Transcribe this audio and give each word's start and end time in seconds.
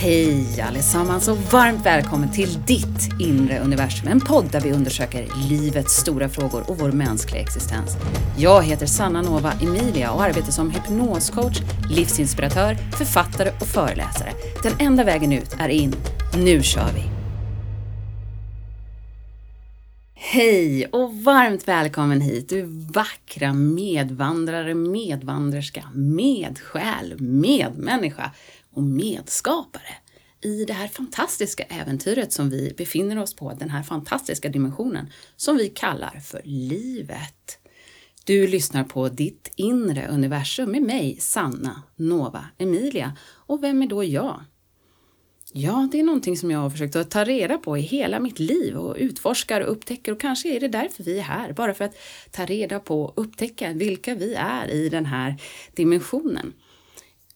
Hej 0.00 0.60
allesammans 0.60 1.28
och 1.28 1.36
varmt 1.36 1.86
välkommen 1.86 2.32
till 2.32 2.62
ditt 2.66 3.20
inre 3.20 3.58
universum. 3.58 4.08
En 4.08 4.20
podd 4.20 4.52
där 4.52 4.60
vi 4.60 4.72
undersöker 4.72 5.28
livets 5.48 5.96
stora 5.96 6.28
frågor 6.28 6.70
och 6.70 6.78
vår 6.78 6.92
mänskliga 6.92 7.42
existens. 7.42 7.96
Jag 8.36 8.62
heter 8.62 8.86
Sanna 8.86 9.22
Nova 9.22 9.52
Emilia 9.52 10.12
och 10.12 10.22
arbetar 10.22 10.52
som 10.52 10.70
hypnoscoach, 10.70 11.60
livsinspiratör, 11.90 12.74
författare 12.98 13.50
och 13.60 13.66
föreläsare. 13.66 14.32
Den 14.62 14.72
enda 14.78 15.04
vägen 15.04 15.32
ut 15.32 15.56
är 15.58 15.68
in. 15.68 15.94
Nu 16.36 16.62
kör 16.62 16.92
vi! 16.94 17.18
Hej 20.14 20.86
och 20.86 21.14
varmt 21.14 21.68
välkommen 21.68 22.20
hit 22.20 22.48
du 22.48 22.62
vackra 22.94 23.52
medvandrare, 23.52 24.74
medvandrerska, 24.74 25.84
medsjäl, 25.94 27.20
medmänniska 27.20 28.30
och 28.78 28.84
medskapare 28.84 29.94
i 30.40 30.64
det 30.64 30.72
här 30.72 30.88
fantastiska 30.88 31.62
äventyret 31.62 32.32
som 32.32 32.50
vi 32.50 32.74
befinner 32.76 33.18
oss 33.18 33.36
på, 33.36 33.52
den 33.52 33.70
här 33.70 33.82
fantastiska 33.82 34.48
dimensionen 34.48 35.10
som 35.36 35.56
vi 35.56 35.68
kallar 35.68 36.20
för 36.20 36.40
livet. 36.44 37.58
Du 38.24 38.46
lyssnar 38.46 38.84
på 38.84 39.08
ditt 39.08 39.52
inre 39.56 40.08
universum 40.08 40.70
med 40.70 40.82
mig, 40.82 41.16
Sanna 41.20 41.82
Nova 41.96 42.44
Emilia. 42.58 43.16
Och 43.30 43.62
vem 43.62 43.82
är 43.82 43.86
då 43.86 44.04
jag? 44.04 44.44
Ja, 45.52 45.88
det 45.92 46.00
är 46.00 46.04
någonting 46.04 46.36
som 46.36 46.50
jag 46.50 46.58
har 46.58 46.70
försökt 46.70 46.96
att 46.96 47.10
ta 47.10 47.24
reda 47.24 47.58
på 47.58 47.78
i 47.78 47.80
hela 47.80 48.20
mitt 48.20 48.38
liv 48.38 48.76
och 48.76 48.96
utforskar 48.98 49.60
och 49.60 49.72
upptäcker 49.72 50.12
och 50.12 50.20
kanske 50.20 50.56
är 50.56 50.60
det 50.60 50.68
därför 50.68 51.04
vi 51.04 51.18
är 51.18 51.22
här, 51.22 51.52
bara 51.52 51.74
för 51.74 51.84
att 51.84 51.94
ta 52.30 52.44
reda 52.44 52.80
på 52.80 53.02
och 53.02 53.12
upptäcka 53.16 53.72
vilka 53.72 54.14
vi 54.14 54.34
är 54.34 54.70
i 54.70 54.88
den 54.88 55.06
här 55.06 55.36
dimensionen. 55.74 56.52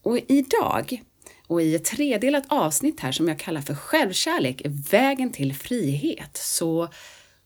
Och 0.01 0.19
idag 0.27 1.03
och 1.47 1.61
i 1.61 1.75
ett 1.75 1.85
tredelat 1.85 2.43
avsnitt 2.47 2.99
här 2.99 3.11
som 3.11 3.27
jag 3.27 3.39
kallar 3.39 3.61
för 3.61 3.75
självkärlek, 3.75 4.61
vägen 4.65 5.31
till 5.31 5.55
frihet, 5.55 6.37
så 6.37 6.89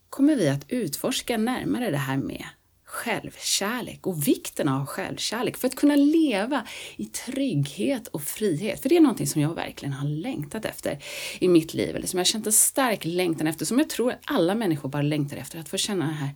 kommer 0.10 0.36
vi 0.36 0.50
att 0.50 0.66
utforska 0.68 1.38
närmare 1.38 1.92
det 1.92 1.98
här 1.98 2.18
med 2.18 2.46
självkärlek 2.86 4.08
och 4.08 4.28
vikten 4.28 4.68
av 4.68 4.86
självkärlek 4.86 5.58
för 5.58 5.68
att 5.68 5.76
kunna 5.76 5.96
leva 5.96 6.68
i 6.96 7.06
trygghet 7.06 8.08
och 8.08 8.24
frihet. 8.24 8.82
För 8.82 8.90
det 8.90 8.98
är 8.98 9.02
någonting 9.02 9.28
som 9.28 9.42
jag 9.42 9.56
verkligen 9.56 9.94
har 9.94 10.08
längtat 10.08 10.66
efter 10.66 11.04
i 11.40 11.48
mitt 11.48 11.74
liv, 11.74 11.96
eller 11.96 12.08
som 12.08 12.18
jag 12.18 12.22
har 12.22 12.32
känt 12.32 12.46
en 12.46 12.54
stark 12.54 13.06
längtan 13.06 13.48
efter, 13.48 13.66
som 13.66 13.80
jag 13.80 13.90
tror 13.90 14.12
att 14.12 14.20
alla 14.26 14.56
människor 14.56 14.90
bara 14.90 15.02
längtar 15.02 15.38
efter, 15.38 15.60
att 15.60 15.70
få 15.70 15.78
känna 15.78 16.06
den 16.06 16.14
här 16.14 16.36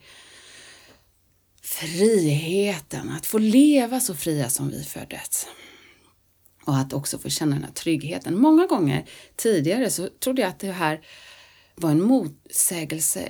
friheten, 1.61 3.09
att 3.09 3.25
få 3.25 3.37
leva 3.37 3.99
så 3.99 4.15
fria 4.15 4.49
som 4.49 4.69
vi 4.69 4.83
föddes 4.83 5.47
och 6.65 6.77
att 6.77 6.93
också 6.93 7.17
få 7.17 7.29
känna 7.29 7.55
den 7.55 7.63
här 7.63 7.71
tryggheten. 7.71 8.37
Många 8.37 8.65
gånger 8.65 9.05
tidigare 9.35 9.89
så 9.89 10.07
trodde 10.07 10.41
jag 10.41 10.49
att 10.49 10.59
det 10.59 10.71
här 10.71 11.01
var 11.75 11.91
en 11.91 12.01
motsägelse, 12.01 13.29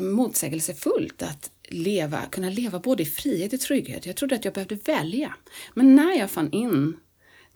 motsägelsefullt 0.00 1.22
att 1.22 1.50
leva, 1.68 2.20
kunna 2.30 2.50
leva 2.50 2.78
både 2.78 3.02
i 3.02 3.06
frihet 3.06 3.52
och 3.52 3.60
trygghet. 3.60 4.06
Jag 4.06 4.16
trodde 4.16 4.34
att 4.34 4.44
jag 4.44 4.54
behövde 4.54 4.74
välja. 4.74 5.34
Men 5.74 5.96
när 5.96 6.18
jag 6.18 6.30
fann 6.30 6.52
in 6.52 6.96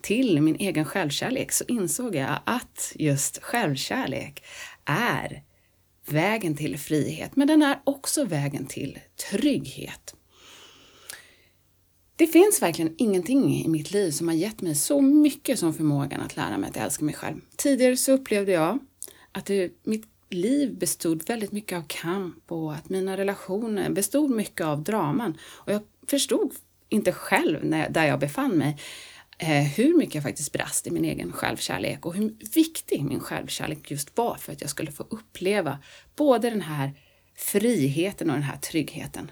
till 0.01 0.41
min 0.41 0.55
egen 0.55 0.85
självkärlek 0.85 1.51
så 1.51 1.63
insåg 1.67 2.15
jag 2.15 2.39
att 2.45 2.93
just 2.95 3.43
självkärlek 3.43 4.43
är 4.85 5.43
vägen 6.05 6.55
till 6.55 6.77
frihet, 6.79 7.35
men 7.35 7.47
den 7.47 7.61
är 7.61 7.79
också 7.83 8.25
vägen 8.25 8.65
till 8.65 8.99
trygghet. 9.29 10.15
Det 12.17 12.27
finns 12.27 12.61
verkligen 12.61 12.95
ingenting 12.97 13.55
i 13.55 13.67
mitt 13.67 13.91
liv 13.91 14.11
som 14.11 14.27
har 14.27 14.35
gett 14.35 14.61
mig 14.61 14.75
så 14.75 15.01
mycket 15.01 15.59
som 15.59 15.73
förmågan 15.73 16.21
att 16.21 16.35
lära 16.35 16.57
mig 16.57 16.69
att 16.69 16.77
älska 16.77 17.05
mig 17.05 17.15
själv. 17.15 17.41
Tidigare 17.55 17.97
så 17.97 18.11
upplevde 18.11 18.51
jag 18.51 18.79
att 19.31 19.45
det, 19.45 19.71
mitt 19.83 20.05
liv 20.29 20.77
bestod 20.77 21.27
väldigt 21.27 21.51
mycket 21.51 21.77
av 21.77 21.83
kamp 21.87 22.51
och 22.51 22.73
att 22.73 22.89
mina 22.89 23.17
relationer 23.17 23.89
bestod 23.89 24.29
mycket 24.29 24.65
av 24.65 24.83
draman. 24.83 25.37
Och 25.43 25.73
jag 25.73 25.81
förstod 26.07 26.53
inte 26.89 27.11
själv 27.11 27.65
när, 27.65 27.89
där 27.89 28.05
jag 28.05 28.19
befann 28.19 28.57
mig 28.57 28.77
eh, 29.37 29.63
hur 29.63 29.97
mycket 29.97 30.15
jag 30.15 30.23
faktiskt 30.23 30.53
brast 30.53 30.87
i 30.87 30.91
min 30.91 31.05
egen 31.05 31.31
självkärlek 31.31 32.05
och 32.05 32.15
hur 32.15 32.35
viktig 32.55 33.03
min 33.03 33.19
självkärlek 33.19 33.91
just 33.91 34.17
var 34.17 34.35
för 34.35 34.51
att 34.51 34.61
jag 34.61 34.69
skulle 34.69 34.91
få 34.91 35.05
uppleva 35.09 35.79
både 36.15 36.49
den 36.49 36.61
här 36.61 36.93
friheten 37.35 38.29
och 38.29 38.35
den 38.35 38.43
här 38.43 38.57
tryggheten. 38.57 39.31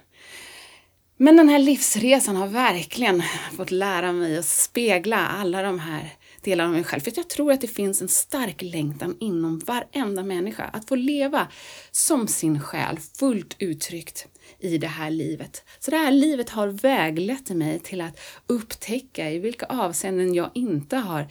Men 1.18 1.36
den 1.36 1.50
här 1.50 1.60
livsresan 1.60 2.36
har 2.36 2.48
verkligen 2.48 3.24
fått 3.58 3.72
lära 3.72 4.12
mig 4.12 4.38
att 4.38 4.46
spegla 4.46 5.28
alla 5.28 5.62
de 5.62 5.80
här 5.80 6.14
delarna 6.42 6.70
av 6.70 6.76
mig 6.76 6.84
själv. 6.84 7.02
För 7.02 7.14
jag 7.16 7.30
tror 7.30 7.52
att 7.52 7.62
det 7.62 7.68
finns 7.68 8.02
en 8.02 8.08
stark 8.08 8.62
längtan 8.62 9.18
inom 9.20 9.60
varenda 9.60 10.24
människa 10.24 10.64
att 10.64 10.88
få 10.88 10.96
leva 10.96 11.48
som 11.92 12.28
sin 12.28 12.60
själ 12.60 13.00
fullt 13.20 13.56
uttryckt 13.60 14.28
i 14.60 14.78
det 14.78 14.88
här 14.88 15.10
livet. 15.10 15.64
Så 15.80 15.92
det 15.92 15.98
här 15.98 16.12
livet 16.12 16.50
har 16.50 16.68
väglett 16.68 17.50
mig 17.50 17.80
till 17.80 18.02
att 18.02 18.20
upptäcka 18.48 19.32
i 19.32 19.40
vilka 19.40 19.66
avseenden 19.66 20.34
jag 20.34 20.50
inte 20.54 20.98
har 20.98 21.28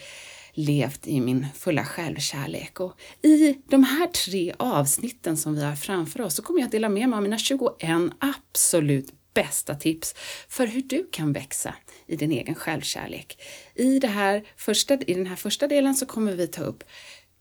levt 0.53 1.07
i 1.07 1.21
min 1.21 1.47
fulla 1.55 1.85
självkärlek. 1.85 2.81
Och 2.81 3.01
I 3.23 3.57
de 3.69 3.85
här 3.85 4.07
tre 4.07 4.55
avsnitten 4.57 5.37
som 5.37 5.55
vi 5.55 5.65
har 5.65 5.77
framför 5.77 6.21
oss 6.21 6.35
så 6.35 6.43
kommer 6.43 6.61
jag 6.61 6.67
att 6.67 6.73
dela 6.73 6.89
med 6.89 7.09
mig 7.09 7.17
av 7.17 7.23
mina 7.23 7.39
21 7.39 7.71
absolut 8.19 9.13
bästa 9.35 9.75
tips 9.75 10.15
för 10.49 10.67
hur 10.67 10.83
du 10.83 11.09
kan 11.13 11.33
växa 11.33 11.75
i 12.07 12.17
din 12.17 12.33
egen 12.33 12.55
självkärlek. 12.55 13.43
I, 13.75 13.99
det 13.99 14.09
här 14.09 14.45
första, 14.57 14.95
I 14.95 15.15
den 15.15 15.27
här 15.27 15.37
första 15.37 15.67
delen 15.67 15.95
så 15.95 16.07
kommer 16.07 16.33
vi 16.33 16.47
ta 16.47 16.63
upp 16.63 16.85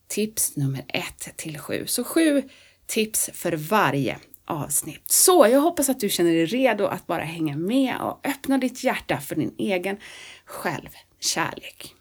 tips 0.08 0.56
nummer 0.56 0.86
ett 0.88 1.34
till 1.36 1.60
sju. 1.60 1.84
Så 1.88 2.04
sju 2.04 2.44
tips 2.86 3.30
för 3.34 3.54
varje 3.54 4.20
avsnitt. 4.46 5.12
Så 5.12 5.48
jag 5.52 5.62
hoppas 5.62 5.90
att 5.90 6.00
du 6.00 6.10
känner 6.10 6.32
dig 6.32 6.46
redo 6.46 6.86
att 6.86 7.08
bara 7.08 7.24
hänga 7.24 7.58
med 7.58 7.96
och 8.02 8.28
öppna 8.28 8.58
ditt 8.58 8.84
hjärta 8.84 9.18
för 9.18 9.36
din 9.36 9.56
egen 9.58 9.98
självkärlek. 10.46 11.96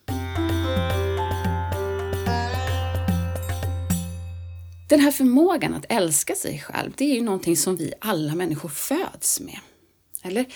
Den 4.89 5.01
här 5.01 5.11
förmågan 5.11 5.75
att 5.75 5.85
älska 5.89 6.35
sig 6.35 6.59
själv, 6.59 6.93
det 6.97 7.05
är 7.05 7.15
ju 7.15 7.23
någonting 7.23 7.57
som 7.57 7.77
vi 7.77 7.93
alla 8.01 8.35
människor 8.35 8.69
föds 8.69 9.41
med. 9.41 9.59
Eller 10.23 10.47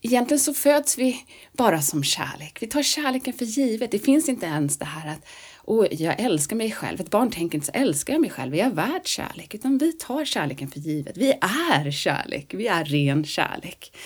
egentligen 0.00 0.40
så 0.40 0.54
föds 0.54 0.98
vi 0.98 1.24
bara 1.52 1.82
som 1.82 2.04
kärlek. 2.04 2.58
Vi 2.62 2.66
tar 2.66 2.82
kärleken 2.82 3.32
för 3.32 3.44
givet. 3.44 3.90
Det 3.90 3.98
finns 3.98 4.28
inte 4.28 4.46
ens 4.46 4.78
det 4.78 4.84
här 4.84 5.12
att 5.12 5.26
Åh, 5.66 5.86
jag 5.90 6.20
älskar 6.20 6.56
mig 6.56 6.72
själv. 6.72 7.00
Ett 7.00 7.10
barn 7.10 7.30
tänker 7.30 7.58
inte 7.58 7.66
så 7.66 7.72
älskar 7.72 8.12
jag 8.12 8.20
mig 8.20 8.30
själv, 8.30 8.54
Är 8.54 8.58
jag 8.58 8.70
värd 8.70 9.06
kärlek. 9.06 9.54
Utan 9.54 9.78
vi 9.78 9.92
tar 9.92 10.24
kärleken 10.24 10.70
för 10.70 10.80
givet. 10.80 11.16
Vi 11.16 11.32
är 11.40 11.90
kärlek, 11.90 12.54
vi 12.54 12.66
är 12.66 12.84
ren 12.84 13.24
kärlek. 13.24 13.96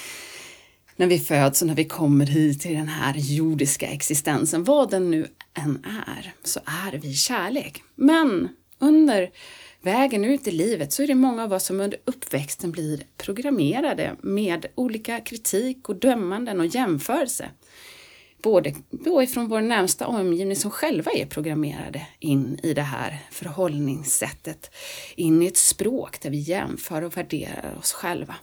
När 0.96 1.06
vi 1.06 1.18
föds 1.18 1.62
och 1.62 1.68
när 1.68 1.74
vi 1.74 1.84
kommer 1.84 2.26
hit 2.26 2.60
till 2.60 2.74
den 2.74 2.88
här 2.88 3.14
jordiska 3.16 3.86
existensen, 3.86 4.64
vad 4.64 4.90
den 4.90 5.10
nu 5.10 5.26
än 5.54 5.84
är, 6.06 6.32
så 6.44 6.60
är 6.64 6.98
vi 6.98 7.14
kärlek. 7.14 7.82
Men 7.94 8.48
under 8.78 9.30
vägen 9.82 10.24
ut 10.24 10.46
i 10.46 10.50
livet 10.50 10.92
så 10.92 11.02
är 11.02 11.06
det 11.06 11.14
många 11.14 11.44
av 11.44 11.52
oss 11.52 11.64
som 11.64 11.80
under 11.80 11.98
uppväxten 12.04 12.70
blir 12.70 13.02
programmerade 13.16 14.16
med 14.20 14.66
olika 14.74 15.20
kritik 15.20 15.88
och 15.88 15.96
dömanden 15.96 16.60
och 16.60 16.66
jämförelse. 16.66 17.50
Både 18.42 18.74
då 18.90 19.22
ifrån 19.22 19.48
vår 19.48 19.60
närmsta 19.60 20.06
omgivning 20.06 20.56
som 20.56 20.70
själva 20.70 21.10
är 21.10 21.26
programmerade 21.26 22.06
in 22.18 22.60
i 22.62 22.74
det 22.74 22.82
här 22.82 23.18
förhållningssättet, 23.30 24.70
in 25.16 25.42
i 25.42 25.46
ett 25.46 25.56
språk 25.56 26.20
där 26.20 26.30
vi 26.30 26.38
jämför 26.38 27.02
och 27.02 27.16
värderar 27.16 27.76
oss 27.78 27.92
själva. 27.92 28.34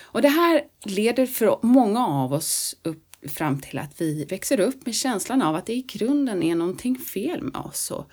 Och 0.00 0.22
det 0.22 0.28
här 0.28 0.62
leder 0.84 1.26
för 1.26 1.58
många 1.62 2.06
av 2.06 2.32
oss 2.32 2.76
upp 2.82 3.08
fram 3.28 3.60
till 3.60 3.78
att 3.78 4.00
vi 4.00 4.24
växer 4.24 4.60
upp 4.60 4.86
med 4.86 4.94
känslan 4.94 5.42
av 5.42 5.54
att 5.54 5.66
det 5.66 5.72
i 5.72 5.82
grunden 5.82 6.42
är 6.42 6.54
någonting 6.54 6.98
fel 6.98 7.42
med 7.42 7.60
oss 7.60 7.90
och 7.90 8.10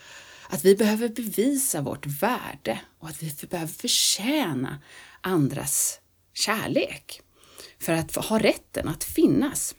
att 0.50 0.66
vi 0.66 0.76
behöver 0.76 1.10
bevisa 1.10 1.82
vårt 1.82 2.06
värde 2.06 2.80
och 3.00 3.10
att 3.10 3.24
vi 3.24 3.48
behöver 3.48 3.74
förtjäna 3.74 4.82
andras 5.22 6.00
kärlek 6.34 7.22
för 7.80 7.94
att 7.94 8.16
ha 8.16 8.40
rätten 8.40 8.88
att 8.88 9.04
finnas. 9.04 9.76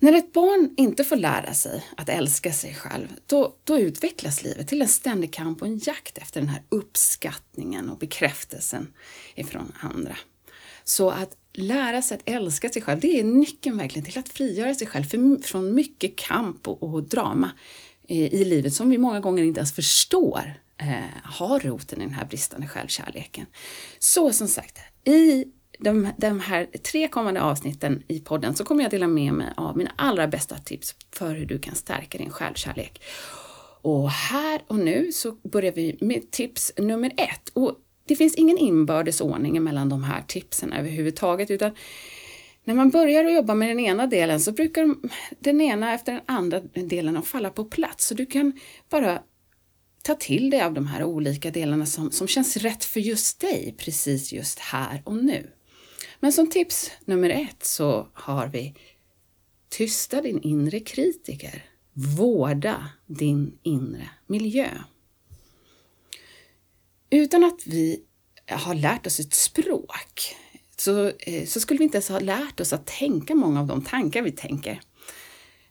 När 0.00 0.12
ett 0.12 0.32
barn 0.32 0.74
inte 0.76 1.04
får 1.04 1.16
lära 1.16 1.54
sig 1.54 1.86
att 1.96 2.08
älska 2.08 2.52
sig 2.52 2.74
själv, 2.74 3.08
då, 3.26 3.56
då, 3.64 3.78
utvecklas 3.78 4.42
livet 4.42 4.68
till 4.68 4.82
en 4.82 4.88
ständig 4.88 5.32
kamp 5.32 5.62
och 5.62 5.68
en 5.68 5.78
jakt 5.78 6.18
efter 6.18 6.40
den 6.40 6.48
här 6.48 6.62
uppskattningen 6.68 7.90
och 7.90 7.98
bekräftelsen 7.98 8.92
ifrån 9.34 9.72
andra. 9.80 10.16
Så 10.84 11.10
att 11.10 11.36
lära 11.52 12.02
sig 12.02 12.16
att 12.16 12.28
älska 12.28 12.68
sig 12.68 12.82
själv, 12.82 13.00
det 13.00 13.20
är 13.20 13.24
nyckeln 13.24 13.76
verkligen 13.76 14.06
till 14.06 14.18
att 14.18 14.28
frigöra 14.28 14.74
sig 14.74 14.86
själv 14.86 15.04
från 15.42 15.74
mycket 15.74 16.16
kamp 16.16 16.68
och, 16.68 16.82
och 16.82 17.02
drama 17.02 17.50
eh, 18.08 18.34
i 18.34 18.44
livet 18.44 18.74
som 18.74 18.90
vi 18.90 18.98
många 18.98 19.20
gånger 19.20 19.44
inte 19.44 19.60
ens 19.60 19.74
förstår 19.74 20.54
eh, 20.76 21.22
har 21.24 21.60
roten 21.60 22.00
i 22.00 22.04
den 22.04 22.14
här 22.14 22.24
bristande 22.24 22.66
självkärleken. 22.66 23.46
Så 23.98 24.32
som 24.32 24.48
sagt, 24.48 24.78
i 25.04 25.44
de, 25.78 26.08
de 26.18 26.40
här 26.40 26.64
tre 26.64 27.08
kommande 27.08 27.42
avsnitten 27.42 28.02
i 28.08 28.20
podden 28.20 28.54
så 28.54 28.64
kommer 28.64 28.82
jag 28.82 28.90
dela 28.90 29.06
med 29.06 29.32
mig 29.32 29.52
av 29.56 29.76
mina 29.76 29.92
allra 29.96 30.28
bästa 30.28 30.58
tips 30.58 30.94
för 31.12 31.34
hur 31.34 31.46
du 31.46 31.58
kan 31.58 31.74
stärka 31.74 32.18
din 32.18 32.30
självkärlek. 32.30 33.02
Och 33.82 34.10
här 34.10 34.62
och 34.66 34.78
nu 34.78 35.12
så 35.12 35.32
börjar 35.32 35.72
vi 35.72 35.98
med 36.00 36.30
tips 36.30 36.72
nummer 36.76 37.12
ett. 37.16 37.48
Och 37.52 37.74
det 38.08 38.16
finns 38.16 38.34
ingen 38.34 38.58
inbördes 38.58 39.20
ordning 39.20 39.62
mellan 39.62 39.88
de 39.88 40.04
här 40.04 40.22
tipsen 40.28 40.72
överhuvudtaget 40.72 41.50
utan 41.50 41.70
när 42.64 42.74
man 42.74 42.90
börjar 42.90 43.24
att 43.24 43.32
jobba 43.32 43.54
med 43.54 43.68
den 43.68 43.80
ena 43.80 44.06
delen 44.06 44.40
så 44.40 44.52
brukar 44.52 44.94
den 45.38 45.60
ena 45.60 45.94
efter 45.94 46.12
den 46.12 46.22
andra 46.26 46.60
delen 46.60 47.16
att 47.16 47.26
falla 47.26 47.50
på 47.50 47.64
plats. 47.64 48.06
Så 48.06 48.14
du 48.14 48.26
kan 48.26 48.52
bara 48.90 49.22
ta 50.02 50.14
till 50.14 50.50
dig 50.50 50.60
av 50.60 50.74
de 50.74 50.86
här 50.86 51.04
olika 51.04 51.50
delarna 51.50 51.86
som, 51.86 52.10
som 52.10 52.28
känns 52.28 52.56
rätt 52.56 52.84
för 52.84 53.00
just 53.00 53.40
dig 53.40 53.74
precis 53.78 54.32
just 54.32 54.58
här 54.58 55.02
och 55.04 55.16
nu. 55.16 55.50
Men 56.20 56.32
som 56.32 56.50
tips 56.50 56.90
nummer 57.04 57.30
ett 57.30 57.64
så 57.64 58.08
har 58.12 58.46
vi 58.46 58.74
Tysta 59.68 60.20
din 60.20 60.42
inre 60.42 60.80
kritiker. 60.80 61.64
Vårda 61.92 62.88
din 63.06 63.58
inre 63.62 64.10
miljö. 64.26 64.68
Utan 67.10 67.44
att 67.44 67.66
vi 67.66 68.00
har 68.50 68.74
lärt 68.74 69.06
oss 69.06 69.20
ett 69.20 69.34
språk 69.34 70.36
så, 70.76 71.12
eh, 71.18 71.46
så 71.46 71.60
skulle 71.60 71.78
vi 71.78 71.84
inte 71.84 71.96
ens 71.96 72.08
ha 72.08 72.18
lärt 72.18 72.60
oss 72.60 72.72
att 72.72 72.86
tänka 72.86 73.34
många 73.34 73.60
av 73.60 73.66
de 73.66 73.84
tankar 73.84 74.22
vi 74.22 74.32
tänker. 74.32 74.80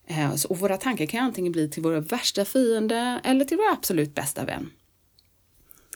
Eh, 0.07 0.35
och 0.49 0.59
våra 0.59 0.77
tankar 0.77 1.05
kan 1.05 1.25
antingen 1.25 1.51
bli 1.51 1.69
till 1.69 1.83
vår 1.83 1.93
värsta 1.93 2.45
fiende 2.45 3.21
eller 3.23 3.45
till 3.45 3.57
vår 3.57 3.71
absolut 3.71 4.15
bästa 4.15 4.45
vän. 4.45 4.69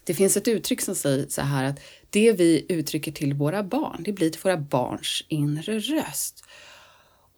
Det 0.04 0.14
finns 0.14 0.38
ett 0.38 0.48
uttryck 0.48 0.82
som 0.82 0.96
säger 0.96 1.28
så 1.30 1.42
här 1.42 1.64
att 1.64 1.80
det 2.10 2.32
vi 2.32 2.66
uttrycker 2.70 3.12
till 3.12 3.34
våra 3.34 3.64
barn, 3.64 4.04
det 4.04 4.14
blir 4.14 4.30
till 4.30 4.42
våra 4.44 4.58
barns 4.58 5.24
inre 5.28 5.80
röst. 5.80 6.44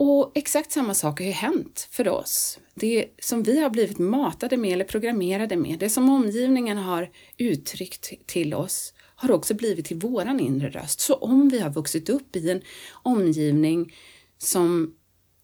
Och 0.06 0.32
exakt 0.36 0.72
samma 0.72 0.94
sak 0.94 1.20
har 1.20 1.26
ju 1.26 1.32
hänt 1.32 1.88
för 1.92 2.08
oss. 2.08 2.60
Det 2.76 3.06
som 3.20 3.44
vi 3.44 3.62
har 3.62 3.70
blivit 3.70 4.00
matade 4.00 4.58
med 4.58 4.74
eller 4.74 4.86
programmerade 4.86 5.56
med, 5.56 5.80
det 5.80 5.90
som 5.90 6.10
omgivningen 6.10 6.78
har 6.78 7.10
uttryckt 7.38 8.28
till 8.28 8.54
oss, 8.54 8.94
har 9.16 9.32
också 9.32 9.54
blivit 9.54 9.86
till 9.86 9.98
våran 9.98 10.40
inre 10.40 10.70
röst. 10.70 11.00
Så 11.00 11.14
om 11.14 11.50
vi 11.50 11.60
har 11.60 11.70
vuxit 11.70 12.10
upp 12.10 12.36
i 12.36 12.50
en 12.50 12.62
omgivning 13.04 13.94
som 14.38 14.96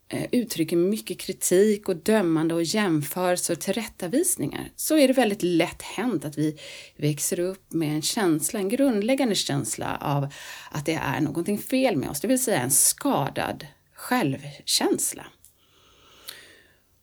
eh, 0.10 0.26
uttrycker 0.32 0.78
mycket 0.78 1.20
kritik 1.20 1.90
och 1.90 1.96
dömande 1.96 2.56
och 2.56 2.64
jämförelser 2.64 3.54
och 3.54 3.62
tillrättavisningar 3.62 4.72
så 4.76 4.98
är 4.98 5.08
det 5.08 5.14
väldigt 5.14 5.44
lätt 5.44 5.82
hänt 5.82 6.26
att 6.26 6.38
vi 6.38 6.58
växer 6.98 7.40
upp 7.40 7.74
med 7.74 7.96
en 7.96 8.02
känsla, 8.02 8.60
en 8.60 8.70
grundläggande 8.70 9.36
känsla 9.36 9.98
av 10.02 10.28
att 10.72 10.86
det 10.86 11.00
är 11.04 11.22
någonting 11.22 11.58
fel 11.58 11.98
med 11.98 12.10
oss, 12.10 12.22
det 12.22 12.28
vill 12.28 12.44
säga 12.44 12.60
en 12.62 12.72
skadad 12.72 13.66
självkänsla. 14.00 15.26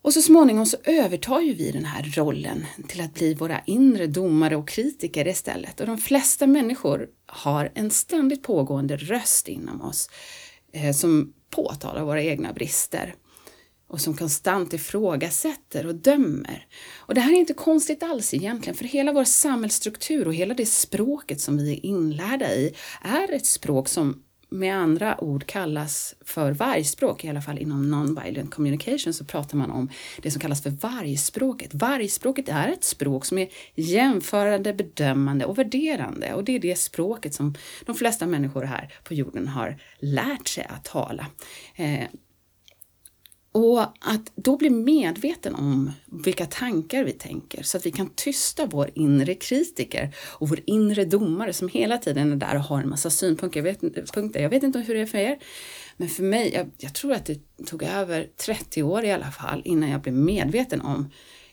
Och 0.03 0.13
så 0.13 0.23
småningom 0.23 0.67
så 0.67 0.77
övertar 0.85 1.41
ju 1.41 1.55
vi 1.55 1.71
den 1.71 1.85
här 1.85 2.03
rollen 2.17 2.67
till 2.89 3.01
att 3.01 3.15
bli 3.15 3.35
våra 3.35 3.61
inre 3.67 4.07
domare 4.07 4.57
och 4.57 4.69
kritiker 4.69 5.29
istället. 5.29 5.81
Och 5.81 5.87
de 5.87 5.99
flesta 5.99 6.47
människor 6.47 7.09
har 7.27 7.73
en 7.75 7.91
ständigt 7.91 8.43
pågående 8.43 8.97
röst 8.97 9.49
inom 9.49 9.83
oss 9.83 10.11
eh, 10.73 10.93
som 10.93 11.33
påtalar 11.51 12.05
våra 12.05 12.23
egna 12.23 12.53
brister 12.53 13.15
och 13.89 14.01
som 14.01 14.17
konstant 14.17 14.73
ifrågasätter 14.73 15.87
och 15.87 15.95
dömer. 15.95 16.67
Och 16.97 17.15
det 17.15 17.21
här 17.21 17.33
är 17.33 17.37
inte 17.37 17.55
konstigt 17.55 18.03
alls 18.03 18.35
egentligen, 18.35 18.77
för 18.77 18.85
hela 18.85 19.13
vår 19.13 19.25
samhällsstruktur 19.25 20.27
och 20.27 20.35
hela 20.35 20.55
det 20.55 20.67
språket 20.67 21.41
som 21.41 21.57
vi 21.57 21.73
är 21.73 21.87
inlärda 21.87 22.55
i 22.55 22.75
är 23.03 23.33
ett 23.33 23.47
språk 23.47 23.89
som 23.89 24.23
med 24.49 24.77
andra 24.77 25.21
ord 25.21 25.47
kallas 25.47 26.15
för 26.21 26.53
vargspråk, 26.53 27.25
i 27.25 27.29
alla 27.29 27.43
fall 27.43 27.59
inom 27.59 27.95
non-violent 27.95 28.51
communication 28.51 29.13
så 29.13 29.25
pratar 29.25 29.59
man 29.59 29.71
om 29.71 29.89
det 30.23 30.31
som 30.31 30.41
kallas 30.41 30.63
för 30.63 30.71
vargspråket. 30.71 31.75
Vargspråket 31.75 32.49
är 32.49 32.69
ett 32.69 32.85
språk 32.85 33.25
som 33.25 33.39
är 33.39 33.49
jämförande, 33.75 34.73
bedömande 34.73 35.45
och 35.45 35.59
värderande 35.59 36.35
och 36.35 36.45
det 36.45 36.55
är 36.55 36.59
det 36.59 36.79
språket 36.79 37.35
som 37.35 37.55
de 37.87 37.95
flesta 37.95 38.27
människor 38.27 38.63
här 38.63 38.95
på 39.05 39.15
jorden 39.15 39.49
har 39.49 39.77
lärt 39.99 40.49
sig 40.49 40.67
att 40.69 40.85
tala. 40.85 41.27
Eh, 41.77 42.05
och 43.57 43.81
att 43.81 44.33
då 44.35 44.57
bli 44.57 44.71
medveten 44.71 45.55
om 45.55 45.93
vilka 46.07 46.47
tankar 46.47 47.05
vi 47.05 47.13
tänker 47.13 47.63
så 47.63 47.77
att 47.77 47.87
vi 47.87 47.91
kan 47.93 48.11
tysta 48.15 48.67
vår 48.67 48.91
inre 48.95 49.35
kritiker 49.35 50.15
och 50.19 50.49
vår 50.49 50.61
inre 50.67 51.05
domare 51.05 51.53
som 51.53 51.69
hela 51.69 51.99
tiden 51.99 52.33
är 52.33 52.37
där 52.37 52.55
och 52.55 52.61
har 52.61 52.83
en 52.83 52.89
massa 52.89 53.11
synpunkter. 53.11 53.61
Jag 53.61 53.65
vet, 53.65 54.13
punkter. 54.13 54.43
Jag 54.43 54.51
vet 54.51 54.63
inte 54.63 54.79
hur 54.79 54.95
det 54.95 55.01
är 55.01 55.07
för 55.07 55.19
er, 55.19 55.39
men 55.97 56.09
för 56.09 56.23
mig, 56.23 56.55
jag, 56.55 56.71
jag 56.79 56.95
tror 56.95 57.13
att 57.13 57.27
det 57.27 57.39
tog 57.67 57.83
över 57.83 58.29
30 58.37 58.83
år 58.83 59.05
i 59.05 59.13
alla 59.13 59.31
fall 59.31 59.63
innan 59.65 59.91
jag 59.91 60.01
blev 60.01 60.15
medveten 60.15 60.81
om 60.81 61.11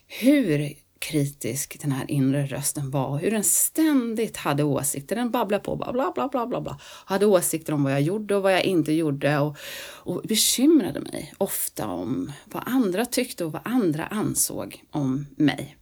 hur 0.07 0.73
kritisk 1.03 1.81
den 1.81 1.91
här 1.91 2.11
inre 2.11 2.45
rösten 2.45 2.91
var, 2.91 3.17
hur 3.17 3.31
den 3.31 3.43
ständigt 3.43 4.37
hade 4.37 4.63
åsikter. 4.63 5.15
Den 5.15 5.31
babblade 5.31 5.63
på, 5.63 5.75
bla 5.75 5.91
bla 5.93 6.11
bla 6.15 6.27
bla 6.27 6.47
bla, 6.47 6.61
bla. 6.61 6.79
hade 7.05 7.25
åsikter 7.25 7.73
om 7.73 7.83
vad 7.83 7.93
jag 7.93 8.01
gjorde 8.01 8.35
och 8.35 8.43
vad 8.43 8.53
jag 8.53 8.63
inte 8.63 8.93
gjorde 8.93 9.39
och, 9.39 9.57
och 9.83 10.21
bekymrade 10.23 10.99
mig 10.99 11.33
ofta 11.37 11.87
om 11.87 12.31
vad 12.45 12.63
andra 12.65 13.05
tyckte 13.05 13.45
och 13.45 13.51
vad 13.51 13.61
andra 13.65 14.05
ansåg 14.05 14.83
om 14.91 15.25
mig 15.37 15.77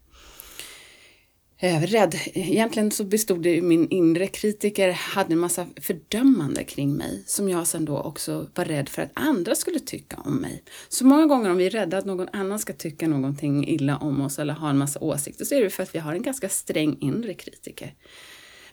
rädd. 1.62 2.16
Egentligen 2.34 2.92
så 2.92 3.04
bestod 3.04 3.44
det 3.44 3.62
min 3.62 3.90
inre 3.90 4.28
kritiker 4.28 4.92
hade 4.92 5.34
en 5.34 5.40
massa 5.40 5.68
fördömande 5.82 6.64
kring 6.64 6.94
mig 6.94 7.24
som 7.28 7.50
jag 7.50 7.68
sen 7.68 7.86
då 7.86 7.98
också 7.98 8.48
var 8.56 8.66
rädd 8.66 8.90
för 8.90 9.02
att 9.02 9.12
andra 9.14 9.56
skulle 9.56 9.80
tycka 9.80 10.18
om 10.26 10.36
mig. 10.36 10.64
Så 10.90 11.06
många 11.06 11.26
gånger 11.26 11.50
om 11.50 11.58
vi 11.58 11.66
är 11.66 11.70
rädda 11.70 11.98
att 11.98 12.06
någon 12.06 12.28
annan 12.34 12.60
ska 12.60 12.74
tycka 12.74 13.08
någonting 13.08 13.68
illa 13.68 13.98
om 13.98 14.22
oss 14.22 14.40
eller 14.40 14.54
ha 14.54 14.70
en 14.70 14.78
massa 14.78 15.00
åsikter 15.00 15.46
så 15.46 15.56
är 15.56 15.64
det 15.64 15.70
för 15.70 15.84
att 15.84 15.96
vi 15.96 16.00
har 16.00 16.14
en 16.14 16.22
ganska 16.22 16.50
sträng 16.50 16.98
inre 17.00 17.34
kritiker. 17.34 17.94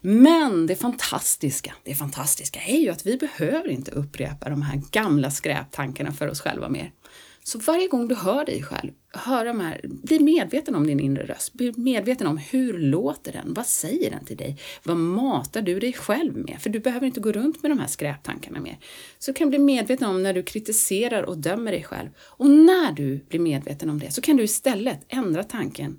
Men 0.00 0.66
det 0.66 0.76
fantastiska, 0.76 1.74
det 1.84 1.94
fantastiska 1.94 2.60
är 2.66 2.78
ju 2.78 2.88
att 2.88 3.06
vi 3.06 3.16
behöver 3.16 3.68
inte 3.68 3.90
upprepa 3.90 4.50
de 4.50 4.62
här 4.62 4.82
gamla 4.90 5.30
skräptankarna 5.30 6.12
för 6.12 6.28
oss 6.28 6.40
själva 6.40 6.68
mer. 6.68 6.92
Så 7.48 7.58
varje 7.58 7.88
gång 7.88 8.08
du 8.08 8.14
hör 8.14 8.44
dig 8.44 8.62
själv, 8.62 8.90
hör 9.12 9.44
de 9.44 9.60
här, 9.60 9.80
bli 9.84 10.18
medveten 10.18 10.74
om 10.74 10.86
din 10.86 11.00
inre 11.00 11.26
röst. 11.26 11.52
Bli 11.52 11.72
medveten 11.76 12.26
om 12.26 12.36
hur 12.36 12.78
låter 12.78 13.32
den? 13.32 13.54
Vad 13.54 13.66
säger 13.66 14.10
den 14.10 14.24
till 14.24 14.36
dig? 14.36 14.58
Vad 14.82 14.96
matar 14.96 15.62
du 15.62 15.80
dig 15.80 15.92
själv 15.92 16.36
med? 16.36 16.56
För 16.60 16.70
du 16.70 16.80
behöver 16.80 17.06
inte 17.06 17.20
gå 17.20 17.32
runt 17.32 17.62
med 17.62 17.70
de 17.70 17.78
här 17.78 17.86
skräptankarna 17.86 18.60
mer. 18.60 18.78
Så 19.18 19.30
du 19.30 19.34
kan 19.34 19.48
bli 19.48 19.58
medveten 19.58 20.08
om 20.08 20.22
när 20.22 20.34
du 20.34 20.42
kritiserar 20.42 21.22
och 21.22 21.38
dömer 21.38 21.72
dig 21.72 21.84
själv. 21.84 22.08
Och 22.20 22.50
när 22.50 22.92
du 22.92 23.24
blir 23.28 23.40
medveten 23.40 23.90
om 23.90 23.98
det 23.98 24.10
så 24.10 24.20
kan 24.20 24.36
du 24.36 24.42
istället 24.42 25.00
ändra 25.08 25.44
tanken 25.44 25.98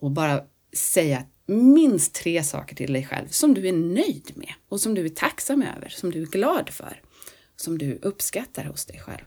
och 0.00 0.10
bara 0.10 0.40
säga 0.76 1.24
minst 1.46 2.14
tre 2.14 2.42
saker 2.42 2.76
till 2.76 2.92
dig 2.92 3.06
själv 3.06 3.28
som 3.28 3.54
du 3.54 3.68
är 3.68 3.72
nöjd 3.72 4.32
med 4.34 4.52
och 4.68 4.80
som 4.80 4.94
du 4.94 5.04
är 5.04 5.08
tacksam 5.08 5.62
över, 5.76 5.88
som 5.88 6.10
du 6.10 6.22
är 6.22 6.26
glad 6.26 6.70
för, 6.70 7.02
som 7.56 7.78
du 7.78 7.98
uppskattar 8.02 8.64
hos 8.64 8.86
dig 8.86 9.00
själv. 9.00 9.24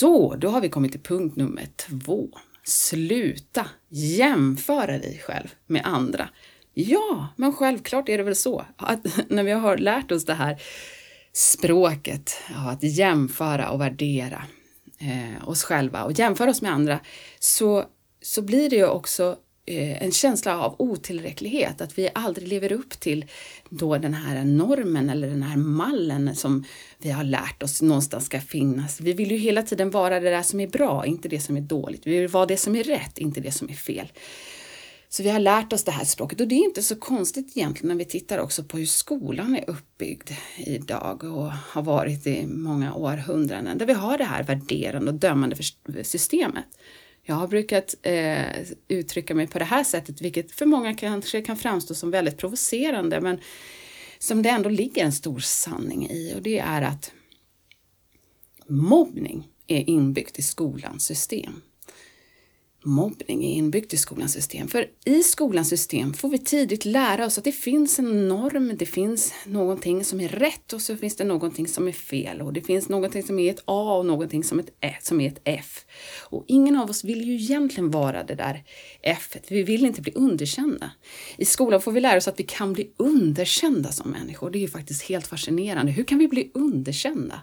Så, 0.00 0.34
då 0.34 0.48
har 0.48 0.60
vi 0.60 0.68
kommit 0.68 0.92
till 0.92 1.00
punkt 1.00 1.36
nummer 1.36 1.66
två. 1.76 2.28
Sluta 2.64 3.66
jämföra 3.88 4.98
dig 4.98 5.22
själv 5.26 5.48
med 5.66 5.82
andra. 5.84 6.28
Ja, 6.74 7.28
men 7.36 7.52
självklart 7.52 8.08
är 8.08 8.18
det 8.18 8.24
väl 8.24 8.36
så 8.36 8.64
att 8.76 9.00
när 9.28 9.44
vi 9.44 9.50
har 9.50 9.76
lärt 9.76 10.12
oss 10.12 10.24
det 10.24 10.34
här 10.34 10.62
språket 11.32 12.36
av 12.56 12.68
att 12.68 12.82
jämföra 12.82 13.70
och 13.70 13.80
värdera 13.80 14.42
eh, 14.98 15.48
oss 15.48 15.64
själva 15.64 16.04
och 16.04 16.12
jämföra 16.12 16.50
oss 16.50 16.62
med 16.62 16.72
andra 16.72 17.00
så, 17.38 17.84
så 18.22 18.42
blir 18.42 18.70
det 18.70 18.76
ju 18.76 18.86
också 18.86 19.36
Eh, 19.70 20.02
en 20.02 20.12
känsla 20.12 20.58
av 20.58 20.74
otillräcklighet, 20.78 21.80
att 21.80 21.98
vi 21.98 22.10
aldrig 22.14 22.48
lever 22.48 22.72
upp 22.72 23.00
till 23.00 23.24
då 23.68 23.98
den 23.98 24.14
här 24.14 24.44
normen 24.44 25.10
eller 25.10 25.28
den 25.28 25.42
här 25.42 25.56
mallen 25.56 26.36
som 26.36 26.64
vi 26.98 27.10
har 27.10 27.24
lärt 27.24 27.62
oss 27.62 27.82
någonstans 27.82 28.26
ska 28.26 28.40
finnas. 28.40 29.00
Vi 29.00 29.12
vill 29.12 29.30
ju 29.30 29.36
hela 29.36 29.62
tiden 29.62 29.90
vara 29.90 30.20
det 30.20 30.30
där 30.30 30.42
som 30.42 30.60
är 30.60 30.66
bra, 30.66 31.06
inte 31.06 31.28
det 31.28 31.40
som 31.40 31.56
är 31.56 31.60
dåligt. 31.60 32.06
Vi 32.06 32.20
vill 32.20 32.28
vara 32.28 32.46
det 32.46 32.56
som 32.56 32.76
är 32.76 32.84
rätt, 32.84 33.18
inte 33.18 33.40
det 33.40 33.52
som 33.52 33.70
är 33.70 33.74
fel. 33.74 34.12
Så 35.08 35.22
vi 35.22 35.30
har 35.30 35.40
lärt 35.40 35.72
oss 35.72 35.84
det 35.84 35.92
här 35.92 36.04
språket 36.04 36.40
och 36.40 36.48
det 36.48 36.54
är 36.54 36.64
inte 36.64 36.82
så 36.82 36.96
konstigt 36.96 37.56
egentligen 37.56 37.88
när 37.88 38.04
vi 38.04 38.10
tittar 38.10 38.38
också 38.38 38.64
på 38.64 38.78
hur 38.78 38.86
skolan 38.86 39.56
är 39.56 39.70
uppbyggd 39.70 40.30
idag 40.56 41.24
och 41.24 41.52
har 41.52 41.82
varit 41.82 42.26
i 42.26 42.46
många 42.46 42.94
århundraden 42.94 43.78
där 43.78 43.86
vi 43.86 43.92
har 43.92 44.18
det 44.18 44.24
här 44.24 44.42
värderande 44.42 45.10
och 45.10 45.18
dömande 45.18 45.56
systemet. 46.02 46.64
Jag 47.22 47.34
har 47.34 47.48
brukat 47.48 47.94
eh, 48.02 48.46
uttrycka 48.88 49.34
mig 49.34 49.46
på 49.46 49.58
det 49.58 49.64
här 49.64 49.84
sättet, 49.84 50.20
vilket 50.20 50.52
för 50.52 50.66
många 50.66 50.94
kanske 50.94 51.42
kan 51.42 51.56
framstå 51.56 51.94
som 51.94 52.10
väldigt 52.10 52.38
provocerande, 52.38 53.20
men 53.20 53.40
som 54.18 54.42
det 54.42 54.48
ändå 54.48 54.68
ligger 54.68 55.04
en 55.04 55.12
stor 55.12 55.40
sanning 55.40 56.10
i 56.10 56.34
och 56.36 56.42
det 56.42 56.58
är 56.58 56.82
att 56.82 57.12
mobbning 58.66 59.48
är 59.66 59.90
inbyggt 59.90 60.38
i 60.38 60.42
skolans 60.42 61.04
system 61.04 61.62
mobbning 62.84 63.44
är 63.44 63.54
inbyggt 63.54 63.94
i 63.94 63.96
skolans 63.96 64.32
system. 64.32 64.68
För 64.68 64.86
i 65.04 65.22
skolans 65.22 65.68
system 65.68 66.14
får 66.14 66.28
vi 66.28 66.38
tidigt 66.38 66.84
lära 66.84 67.26
oss 67.26 67.38
att 67.38 67.44
det 67.44 67.52
finns 67.52 67.98
en 67.98 68.28
norm, 68.28 68.76
det 68.78 68.86
finns 68.86 69.34
någonting 69.46 70.04
som 70.04 70.20
är 70.20 70.28
rätt 70.28 70.72
och 70.72 70.80
så 70.80 70.96
finns 70.96 71.16
det 71.16 71.24
någonting 71.24 71.68
som 71.68 71.88
är 71.88 71.92
fel 71.92 72.40
och 72.40 72.52
det 72.52 72.60
finns 72.60 72.88
någonting 72.88 73.22
som 73.22 73.38
är 73.38 73.50
ett 73.50 73.62
A 73.64 73.96
och 73.98 74.06
någonting 74.06 74.44
som, 74.44 74.58
ett 74.58 74.70
F, 74.80 74.96
som 75.02 75.20
är 75.20 75.28
ett 75.28 75.40
F. 75.44 75.84
Och 76.20 76.44
ingen 76.48 76.76
av 76.76 76.90
oss 76.90 77.04
vill 77.04 77.24
ju 77.24 77.34
egentligen 77.34 77.90
vara 77.90 78.24
det 78.24 78.34
där 78.34 78.64
F. 79.02 79.36
Vi 79.48 79.62
vill 79.62 79.86
inte 79.86 80.02
bli 80.02 80.12
underkända. 80.14 80.90
I 81.36 81.44
skolan 81.44 81.80
får 81.80 81.92
vi 81.92 82.00
lära 82.00 82.16
oss 82.16 82.28
att 82.28 82.40
vi 82.40 82.44
kan 82.44 82.72
bli 82.72 82.90
underkända 82.96 83.92
som 83.92 84.10
människor. 84.10 84.50
Det 84.50 84.58
är 84.58 84.60
ju 84.60 84.68
faktiskt 84.68 85.02
helt 85.02 85.26
fascinerande. 85.26 85.92
Hur 85.92 86.04
kan 86.04 86.18
vi 86.18 86.28
bli 86.28 86.50
underkända? 86.54 87.40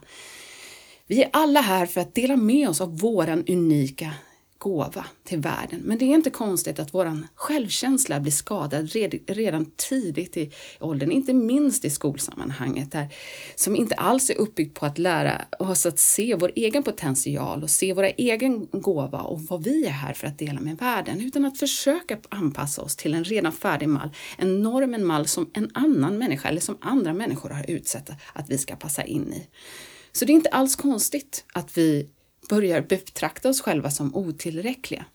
Vi 1.07 1.23
är 1.23 1.29
alla 1.33 1.61
här 1.61 1.85
för 1.85 2.01
att 2.01 2.15
dela 2.15 2.35
med 2.35 2.69
oss 2.69 2.81
av 2.81 2.99
våran 2.99 3.43
unika 3.47 4.13
gåva 4.57 5.05
till 5.23 5.39
världen. 5.39 5.81
Men 5.83 5.97
det 5.97 6.05
är 6.05 6.13
inte 6.13 6.29
konstigt 6.29 6.79
att 6.79 6.93
våran 6.93 7.27
självkänsla 7.35 8.19
blir 8.19 8.31
skadad 8.31 8.89
redan 9.27 9.71
tidigt 9.75 10.37
i 10.37 10.51
åldern, 10.79 11.11
inte 11.11 11.33
minst 11.33 11.85
i 11.85 11.89
skolsammanhanget 11.89 12.91
där, 12.91 13.07
som 13.55 13.75
inte 13.75 13.95
alls 13.95 14.29
är 14.29 14.37
uppbyggt 14.37 14.79
på 14.79 14.85
att 14.85 14.97
lära 14.97 15.41
oss 15.59 15.85
att 15.85 15.99
se 15.99 16.35
vår 16.35 16.51
egen 16.55 16.83
potential 16.83 17.63
och 17.63 17.69
se 17.69 17.93
våra 17.93 18.09
egen 18.09 18.67
gåva 18.71 19.21
och 19.21 19.41
vad 19.41 19.63
vi 19.63 19.85
är 19.85 19.89
här 19.89 20.13
för 20.13 20.27
att 20.27 20.39
dela 20.39 20.59
med 20.59 20.77
världen, 20.77 21.21
utan 21.21 21.45
att 21.45 21.57
försöka 21.57 22.17
anpassa 22.29 22.81
oss 22.81 22.95
till 22.95 23.13
en 23.13 23.23
redan 23.23 23.51
färdig 23.51 23.89
mall, 23.89 24.09
en 24.37 24.61
norm, 24.61 24.93
en 24.93 25.05
mall 25.05 25.27
som 25.27 25.49
en 25.53 25.69
annan 25.73 26.17
människa 26.17 26.49
eller 26.49 26.61
som 26.61 26.77
andra 26.81 27.13
människor 27.13 27.49
har 27.49 27.71
utsett 27.71 28.09
att 28.33 28.49
vi 28.49 28.57
ska 28.57 28.75
passa 28.75 29.03
in 29.03 29.33
i. 29.33 29.47
Så 30.11 30.25
det 30.25 30.31
är 30.31 30.35
inte 30.35 30.49
alls 30.49 30.75
konstigt 30.75 31.45
att 31.53 31.77
vi 31.77 32.09
börjar 32.49 32.81
betrakta 32.81 33.49
oss 33.49 33.61
själva 33.61 33.91
som 33.91 34.15
otillräckliga. 34.15 35.05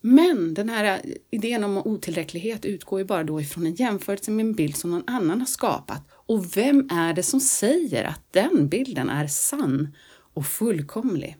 Men 0.00 0.54
den 0.54 0.68
här 0.68 1.02
idén 1.30 1.64
om 1.64 1.78
otillräcklighet 1.78 2.64
utgår 2.64 3.00
ju 3.00 3.04
bara 3.04 3.24
då 3.24 3.40
ifrån 3.40 3.66
en 3.66 3.74
jämförelse 3.74 4.30
med 4.30 4.46
en 4.46 4.54
bild 4.54 4.76
som 4.76 4.90
någon 4.90 5.04
annan 5.06 5.40
har 5.40 5.46
skapat. 5.46 6.02
Och 6.12 6.56
vem 6.56 6.88
är 6.90 7.12
det 7.12 7.22
som 7.22 7.40
säger 7.40 8.04
att 8.04 8.32
den 8.32 8.68
bilden 8.68 9.08
är 9.08 9.26
sann 9.26 9.94
och 10.34 10.46
fullkomlig? 10.46 11.36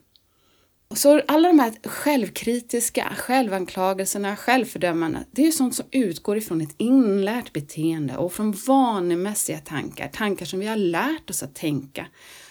Och 0.87 0.97
så 0.97 1.21
alla 1.27 1.47
de 1.47 1.59
här 1.59 1.73
självkritiska 1.83 3.13
självanklagelserna, 3.17 4.35
självfördömandena, 4.35 5.25
det 5.31 5.41
är 5.41 5.45
ju 5.45 5.51
sånt 5.51 5.75
som 5.75 5.85
utgår 5.91 6.37
ifrån 6.37 6.61
ett 6.61 6.75
inlärt 6.77 7.53
beteende 7.53 8.17
och 8.17 8.33
från 8.33 8.51
vanemässiga 8.67 9.59
tankar, 9.59 10.07
tankar 10.07 10.45
som 10.45 10.59
vi 10.59 10.67
har 10.67 10.75
lärt 10.75 11.29
oss 11.29 11.43
att 11.43 11.55
tänka 11.55 12.05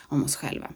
om 0.09 0.25
oss 0.25 0.37
själva. 0.37 0.71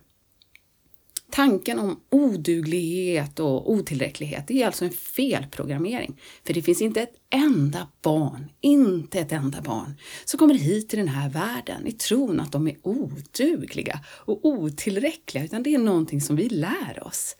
Tanken 1.34 1.78
om 1.78 2.00
oduglighet 2.10 3.40
och 3.40 3.70
otillräcklighet 3.70 4.50
är 4.50 4.66
alltså 4.66 4.84
en 4.84 4.90
felprogrammering. 4.90 6.20
För 6.46 6.54
det 6.54 6.62
finns 6.62 6.82
inte 6.82 7.02
ett 7.02 7.14
enda 7.30 7.88
barn, 8.02 8.50
inte 8.60 9.20
ett 9.20 9.32
enda 9.32 9.60
barn, 9.60 9.94
som 10.24 10.38
kommer 10.38 10.54
hit 10.54 10.88
till 10.88 10.98
den 10.98 11.08
här 11.08 11.30
världen 11.30 11.86
i 11.86 11.92
tron 11.92 12.40
att 12.40 12.52
de 12.52 12.68
är 12.68 12.76
odugliga 12.82 14.00
och 14.06 14.44
otillräckliga, 14.44 15.44
utan 15.44 15.62
det 15.62 15.74
är 15.74 15.78
någonting 15.78 16.20
som 16.20 16.36
vi 16.36 16.48
lär 16.48 17.02
oss. 17.02 17.36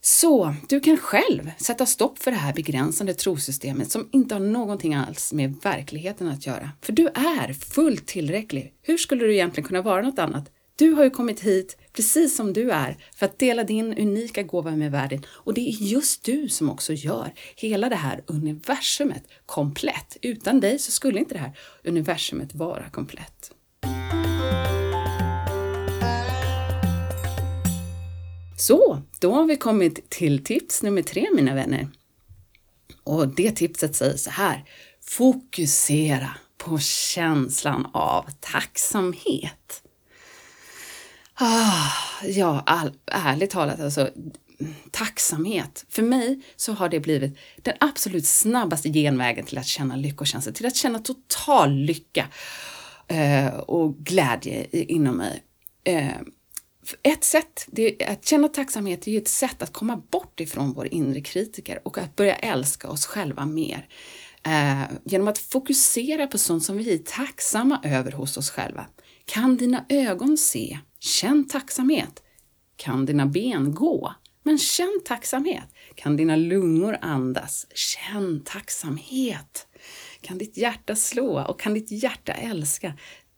Så 0.00 0.54
du 0.68 0.80
kan 0.80 0.96
själv 0.96 1.50
sätta 1.58 1.86
stopp 1.86 2.18
för 2.18 2.30
det 2.30 2.36
här 2.36 2.54
begränsande 2.54 3.14
trosystemet 3.14 3.90
som 3.90 4.08
inte 4.12 4.34
har 4.34 4.40
någonting 4.40 4.94
alls 4.94 5.32
med 5.32 5.54
verkligheten 5.62 6.28
att 6.28 6.46
göra. 6.46 6.70
För 6.82 6.92
du 6.92 7.06
är 7.06 7.52
fullt 7.52 8.06
tillräcklig. 8.06 8.74
Hur 8.82 8.96
skulle 8.96 9.24
du 9.24 9.34
egentligen 9.34 9.68
kunna 9.68 9.82
vara 9.82 10.02
något 10.02 10.18
annat? 10.18 10.50
Du 10.78 10.90
har 10.90 11.04
ju 11.04 11.10
kommit 11.10 11.40
hit 11.40 11.76
precis 11.92 12.36
som 12.36 12.52
du 12.52 12.70
är 12.70 12.96
för 13.14 13.26
att 13.26 13.38
dela 13.38 13.64
din 13.64 13.98
unika 13.98 14.42
gåva 14.42 14.70
med 14.70 14.90
världen 14.90 15.24
och 15.28 15.54
det 15.54 15.60
är 15.60 15.72
just 15.72 16.24
du 16.24 16.48
som 16.48 16.70
också 16.70 16.92
gör 16.92 17.32
hela 17.56 17.88
det 17.88 17.96
här 17.96 18.24
universumet 18.26 19.22
komplett. 19.46 20.16
Utan 20.22 20.60
dig 20.60 20.78
så 20.78 20.92
skulle 20.92 21.18
inte 21.18 21.34
det 21.34 21.40
här 21.40 21.58
universumet 21.84 22.54
vara 22.54 22.90
komplett. 22.90 23.52
Så, 28.58 29.02
då 29.20 29.32
har 29.32 29.44
vi 29.44 29.56
kommit 29.56 30.10
till 30.10 30.44
tips 30.44 30.82
nummer 30.82 31.02
tre 31.02 31.28
mina 31.34 31.54
vänner. 31.54 31.88
Och 33.04 33.28
det 33.28 33.50
tipset 33.50 33.96
säger 33.96 34.16
så 34.16 34.30
här. 34.30 34.64
Fokusera 35.00 36.30
på 36.58 36.78
känslan 36.78 37.86
av 37.92 38.24
tacksamhet. 38.40 39.82
Ah, 41.38 41.92
ja, 42.24 42.62
all, 42.66 42.92
ärligt 43.06 43.50
talat 43.50 43.80
alltså 43.80 44.10
tacksamhet. 44.90 45.84
För 45.88 46.02
mig 46.02 46.40
så 46.56 46.72
har 46.72 46.88
det 46.88 47.00
blivit 47.00 47.38
den 47.62 47.74
absolut 47.80 48.26
snabbaste 48.26 48.88
genvägen 48.88 49.44
till 49.44 49.58
att 49.58 49.66
känna 49.66 49.96
lyckokänsla, 49.96 50.52
till 50.52 50.66
att 50.66 50.76
känna 50.76 50.98
total 50.98 51.74
lycka 51.74 52.26
eh, 53.08 53.54
och 53.56 53.96
glädje 53.96 54.66
inom 54.72 55.16
mig. 55.16 55.42
Eh, 55.84 56.16
ett 57.02 57.24
sätt, 57.24 57.66
det, 57.66 58.04
att 58.08 58.26
känna 58.26 58.48
tacksamhet 58.48 59.06
är 59.06 59.12
ju 59.12 59.18
ett 59.18 59.28
sätt 59.28 59.62
att 59.62 59.72
komma 59.72 60.02
bort 60.10 60.40
ifrån 60.40 60.72
vår 60.72 60.94
inre 60.94 61.20
kritiker 61.20 61.80
och 61.82 61.98
att 61.98 62.16
börja 62.16 62.34
älska 62.34 62.88
oss 62.88 63.06
själva 63.06 63.46
mer. 63.46 63.88
Eh, 64.42 64.82
genom 65.04 65.28
att 65.28 65.38
fokusera 65.38 66.26
på 66.26 66.38
sånt 66.38 66.64
som 66.64 66.76
vi 66.76 66.94
är 66.94 66.98
tacksamma 66.98 67.80
över 67.84 68.12
hos 68.12 68.36
oss 68.36 68.50
själva. 68.50 68.86
Kan 69.26 69.56
dina 69.56 69.86
ögon 69.88 70.36
se? 70.36 70.78
Känn 71.00 71.48
tacksamhet. 71.48 72.22
Kan 72.76 73.06
dina 73.06 73.26
ben 73.26 73.74
gå? 73.74 74.14
Men 74.42 74.58
känn 74.58 75.00
tacksamhet. 75.04 75.68
Kan 75.94 76.16
dina 76.16 76.36
lungor 76.36 76.98
andas? 77.00 77.66
Känn 77.74 78.42
tacksamhet. 78.44 79.66
Kan 80.20 80.38
ditt 80.38 80.56
hjärta 80.56 80.96
slå 80.96 81.44
och 81.48 81.60
kan 81.60 81.74
ditt 81.74 81.90
hjärta 82.02 82.32
älska? 82.32 82.94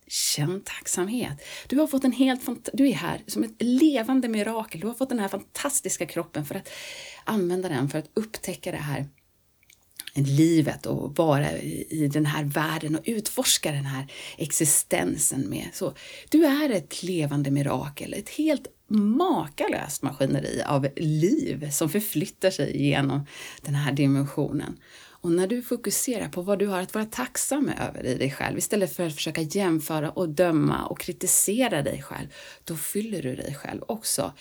Känn 0.06 0.62
tacksamhet. 0.64 1.42
Du 1.68 1.76
har 1.76 1.86
fått 1.86 2.04
en 2.04 2.12
helt 2.12 2.46
du 2.72 2.88
är 2.88 2.94
här 2.94 3.22
som 3.26 3.44
ett 3.44 3.56
levande 3.58 4.28
mirakel. 4.28 4.80
Du 4.80 4.86
har 4.86 4.94
fått 4.94 5.08
den 5.08 5.18
här 5.18 5.28
fantastiska 5.28 6.06
kroppen 6.06 6.44
för 6.44 6.54
att 6.54 6.68
använda 7.24 7.68
den 7.68 7.88
för 7.88 7.98
att 7.98 8.10
upptäcka 8.14 8.70
det 8.70 8.76
här 8.76 9.06
livet 10.14 10.86
och 10.86 11.16
vara 11.16 11.58
i 11.58 12.10
den 12.12 12.26
här 12.26 12.44
världen 12.44 12.96
och 12.96 13.02
utforska 13.04 13.72
den 13.72 13.84
här 13.84 14.06
existensen 14.36 15.50
med. 15.50 15.68
Så 15.72 15.94
du 16.28 16.44
är 16.44 16.70
ett 16.70 17.02
levande 17.02 17.50
mirakel, 17.50 18.14
ett 18.14 18.28
helt 18.28 18.66
makalöst 18.88 20.02
maskineri 20.02 20.62
av 20.66 20.88
liv 20.96 21.70
som 21.70 21.88
förflyttar 21.88 22.50
sig 22.50 22.86
genom 22.86 23.26
den 23.62 23.74
här 23.74 23.92
dimensionen. 23.92 24.78
Och 25.20 25.32
när 25.32 25.46
du 25.46 25.62
fokuserar 25.62 26.28
på 26.28 26.42
vad 26.42 26.58
du 26.58 26.66
har 26.66 26.80
att 26.80 26.94
vara 26.94 27.04
tacksam 27.04 27.68
över 27.88 28.06
i 28.06 28.14
dig 28.14 28.30
själv 28.30 28.58
istället 28.58 28.96
för 28.96 29.06
att 29.06 29.14
försöka 29.14 29.40
jämföra 29.40 30.10
och 30.10 30.28
döma 30.28 30.86
och 30.86 31.00
kritisera 31.00 31.82
dig 31.82 32.02
själv, 32.02 32.28
då 32.64 32.76
fyller 32.76 33.22
du 33.22 33.36
dig 33.36 33.54
själv 33.54 33.82
också 33.88 34.32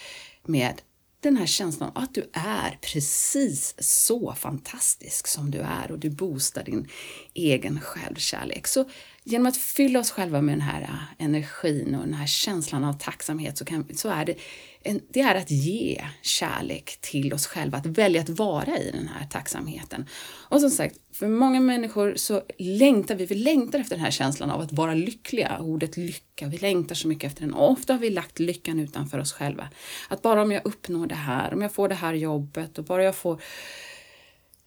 med 0.45 0.81
den 1.21 1.37
här 1.37 1.45
känslan 1.45 1.91
att 1.95 2.13
du 2.13 2.29
är 2.33 2.79
precis 2.81 3.75
så 3.79 4.33
fantastisk 4.33 5.27
som 5.27 5.51
du 5.51 5.59
är 5.59 5.91
och 5.91 5.99
du 5.99 6.09
boostar 6.09 6.63
din 6.63 6.89
egen 7.33 7.79
självkärlek. 7.79 8.67
Så 8.67 8.89
genom 9.27 9.45
att 9.47 9.57
fylla 9.57 9.99
oss 9.99 10.11
själva 10.11 10.41
med 10.41 10.53
den 10.53 10.61
här 10.61 10.81
äh, 10.81 11.25
energin 11.25 11.95
och 11.95 12.05
den 12.05 12.13
här 12.13 12.27
känslan 12.27 12.83
av 12.83 12.93
tacksamhet 12.93 13.57
så, 13.57 13.65
kan, 13.65 13.87
så 13.95 14.09
är 14.09 14.25
det, 14.25 14.35
en, 14.83 15.01
det 15.09 15.21
är 15.21 15.35
att 15.35 15.51
ge 15.51 16.03
kärlek 16.21 16.97
till 17.01 17.33
oss 17.33 17.47
själva, 17.47 17.77
att 17.77 17.85
välja 17.85 18.21
att 18.21 18.29
vara 18.29 18.77
i 18.77 18.91
den 18.91 19.07
här 19.07 19.27
tacksamheten. 19.27 20.05
Och 20.49 20.61
som 20.61 20.69
sagt, 20.69 20.95
för 21.13 21.27
många 21.27 21.59
människor 21.59 22.13
så 22.15 22.41
längtar 22.57 23.15
vi, 23.15 23.25
vi 23.25 23.35
längtar 23.35 23.79
efter 23.79 23.95
den 23.95 24.05
här 24.05 24.11
känslan 24.11 24.51
av 24.51 24.61
att 24.61 24.71
vara 24.71 24.93
lyckliga, 24.93 25.59
ordet 25.59 25.97
lycka, 25.97 26.47
vi 26.47 26.57
längtar 26.57 26.95
så 26.95 27.07
mycket 27.07 27.27
efter 27.27 27.41
den. 27.41 27.53
Och 27.53 27.71
ofta 27.71 27.93
har 27.93 27.99
vi 27.99 28.09
lagt 28.09 28.39
lyckan 28.39 28.79
utanför 28.79 29.19
oss 29.19 29.33
själva. 29.33 29.69
Att 30.09 30.21
bara 30.21 30.41
om 30.41 30.51
jag 30.51 30.65
uppnår 30.65 31.07
det 31.07 31.15
här, 31.15 31.53
om 31.53 31.61
jag 31.61 31.73
får 31.73 31.89
det 31.89 31.95
här 31.95 32.13
jobbet 32.13 32.77
och 32.77 32.83
bara 32.83 33.03
jag 33.03 33.15
får 33.15 33.41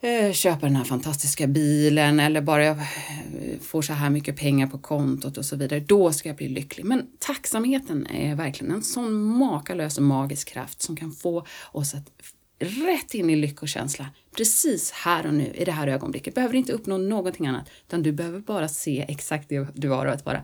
Eh, 0.03 0.09
köper 0.09 0.33
köpa 0.33 0.67
den 0.67 0.77
här 0.77 0.85
fantastiska 0.85 1.47
bilen 1.47 2.21
eller 2.21 2.41
bara 2.41 2.65
jag 2.65 2.77
eh, 2.79 3.59
får 3.61 3.83
så 3.83 3.93
här 3.93 4.11
mycket 4.11 4.37
pengar 4.37 4.67
på 4.67 4.79
kontot 4.79 5.39
och 5.39 5.45
så 5.45 5.57
vidare, 5.57 5.81
då 5.81 6.13
ska 6.13 6.29
jag 6.29 6.37
bli 6.37 6.49
lycklig. 6.49 6.85
Men 6.85 7.07
tacksamheten 7.19 8.07
är 8.07 8.35
verkligen 8.35 8.75
en 8.75 8.83
sån 8.83 9.23
makalös 9.23 9.97
och 9.97 10.05
magisk 10.05 10.49
kraft 10.49 10.83
som 10.83 10.97
kan 10.97 11.13
få 11.13 11.47
oss 11.73 11.95
att 11.95 12.11
rätt 12.59 13.15
in 13.15 13.31
i 13.31 13.37
lyckokänsla 13.37 14.07
precis 14.37 14.91
här 14.91 15.27
och 15.27 15.35
nu 15.35 15.53
i 15.55 15.65
det 15.65 15.73
här 15.73 15.89
ögonblicket. 15.89 16.35
Behöver 16.35 16.55
inte 16.55 16.73
uppnå 16.73 16.99
någonting 16.99 17.47
annat, 17.47 17.71
utan 17.87 18.03
du 18.03 18.13
behöver 18.13 18.41
bara 18.41 18.69
se 18.69 19.05
exakt 19.09 19.49
det 19.49 19.69
du 19.75 19.89
har 19.89 20.07
och 20.07 20.13
att 20.13 20.27
vara 20.27 20.43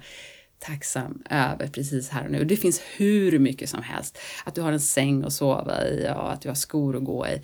tacksam 0.59 1.23
över 1.31 1.69
precis 1.69 2.09
här 2.09 2.25
och 2.25 2.31
nu. 2.31 2.45
Det 2.45 2.57
finns 2.57 2.83
hur 2.97 3.39
mycket 3.39 3.71
som 3.71 3.83
helst. 3.83 4.19
Att 4.45 4.55
du 4.55 4.61
har 4.61 4.73
en 4.73 4.81
säng 4.81 5.25
att 5.25 5.33
sova 5.33 5.87
i 5.87 6.09
och 6.17 6.33
att 6.33 6.41
du 6.41 6.49
har 6.49 6.55
skor 6.55 6.97
att 6.97 7.05
gå 7.05 7.27
i 7.27 7.41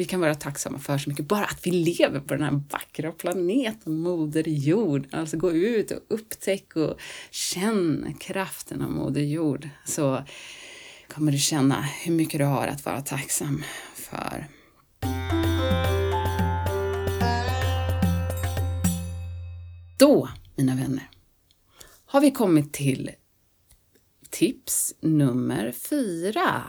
vi 0.00 0.04
kan 0.04 0.20
vara 0.20 0.34
tacksamma 0.34 0.78
för 0.78 0.98
så 0.98 1.10
mycket. 1.10 1.28
Bara 1.28 1.44
att 1.44 1.66
vi 1.66 1.70
lever 1.70 2.20
på 2.20 2.34
den 2.34 2.42
här 2.42 2.62
vackra 2.70 3.12
planeten, 3.12 3.98
Moder 3.98 4.48
Jord. 4.48 5.06
Alltså 5.12 5.36
gå 5.36 5.52
ut 5.52 5.90
och 5.90 6.00
upptäck 6.08 6.76
och 6.76 7.00
känn 7.30 8.14
kraften 8.20 8.82
av 8.82 8.90
Moder 8.90 9.20
Jord. 9.20 9.68
Så 9.84 10.24
kommer 11.08 11.32
du 11.32 11.38
känna 11.38 11.82
hur 11.82 12.12
mycket 12.12 12.40
du 12.40 12.44
har 12.44 12.66
att 12.66 12.84
vara 12.84 13.00
tacksam 13.00 13.62
för. 13.94 14.46
Då, 19.98 20.28
mina 20.56 20.74
vänner, 20.74 21.10
har 22.06 22.20
vi 22.20 22.30
kommit 22.30 22.72
till 22.72 23.10
tips 24.30 24.94
nummer 25.00 25.72
fyra. 25.72 26.62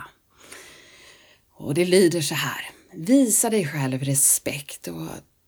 Och 1.52 1.74
det 1.74 1.86
lyder 1.86 2.22
så 2.22 2.36
här. 2.36 2.81
Visa 2.94 3.50
dig 3.50 3.68
själv 3.68 4.04
respekt 4.04 4.88
och 4.88 5.08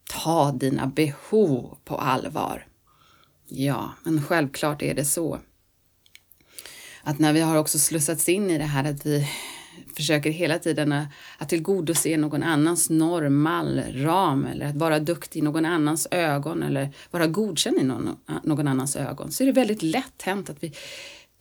ta 0.10 0.52
dina 0.52 0.88
behov 0.88 1.78
på 1.86 1.96
allvar. 1.96 2.68
Ja, 3.48 3.94
men 4.04 4.24
självklart 4.24 4.82
är 4.82 4.94
det 4.94 5.06
så 5.06 5.40
att 7.04 7.20
när 7.20 7.34
vi 7.34 7.42
har 7.42 7.58
också 7.58 7.80
slussats 7.80 8.30
in 8.30 8.52
i 8.52 8.58
det 8.58 8.64
här 8.64 8.92
att 8.92 9.06
vi 9.06 9.28
försöker 9.96 10.30
hela 10.30 10.60
tiden 10.60 11.06
att 11.38 11.50
tillgodose 11.50 12.18
någon 12.18 12.44
annans 12.44 12.90
normal 12.90 13.82
ram 13.94 14.46
eller 14.46 14.66
att 14.66 14.76
vara 14.76 15.00
duktig 15.00 15.40
i 15.40 15.44
någon 15.44 15.66
annans 15.66 16.08
ögon 16.12 16.64
eller 16.64 16.90
vara 17.12 17.28
godkänd 17.28 17.78
i 17.78 17.84
någon, 17.84 18.18
någon 18.44 18.68
annans 18.68 18.96
ögon 18.96 19.32
så 19.32 19.44
är 19.44 19.46
det 19.46 19.54
väldigt 19.54 19.82
lätt 19.82 20.22
hänt 20.22 20.50
att 20.50 20.64
vi 20.64 20.74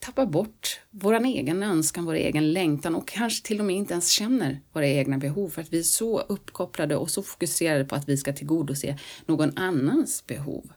tappar 0.03 0.25
bort 0.25 0.79
vår 0.89 1.25
egen 1.25 1.63
önskan, 1.63 2.05
vår 2.05 2.13
egen 2.13 2.53
längtan 2.53 2.95
och 2.95 3.07
kanske 3.07 3.47
till 3.47 3.59
och 3.59 3.65
med 3.65 3.75
inte 3.75 3.93
ens 3.93 4.09
känner 4.09 4.59
våra 4.73 4.87
egna 4.87 5.17
behov 5.17 5.49
för 5.49 5.61
att 5.61 5.73
vi 5.73 5.79
är 5.79 5.83
så 5.83 6.19
uppkopplade 6.19 6.95
och 6.95 7.09
så 7.09 7.23
fokuserade 7.23 7.85
på 7.85 7.95
att 7.95 8.09
vi 8.09 8.17
ska 8.17 8.33
tillgodose 8.33 8.97
någon 9.25 9.57
annans 9.57 10.27
behov. 10.27 10.71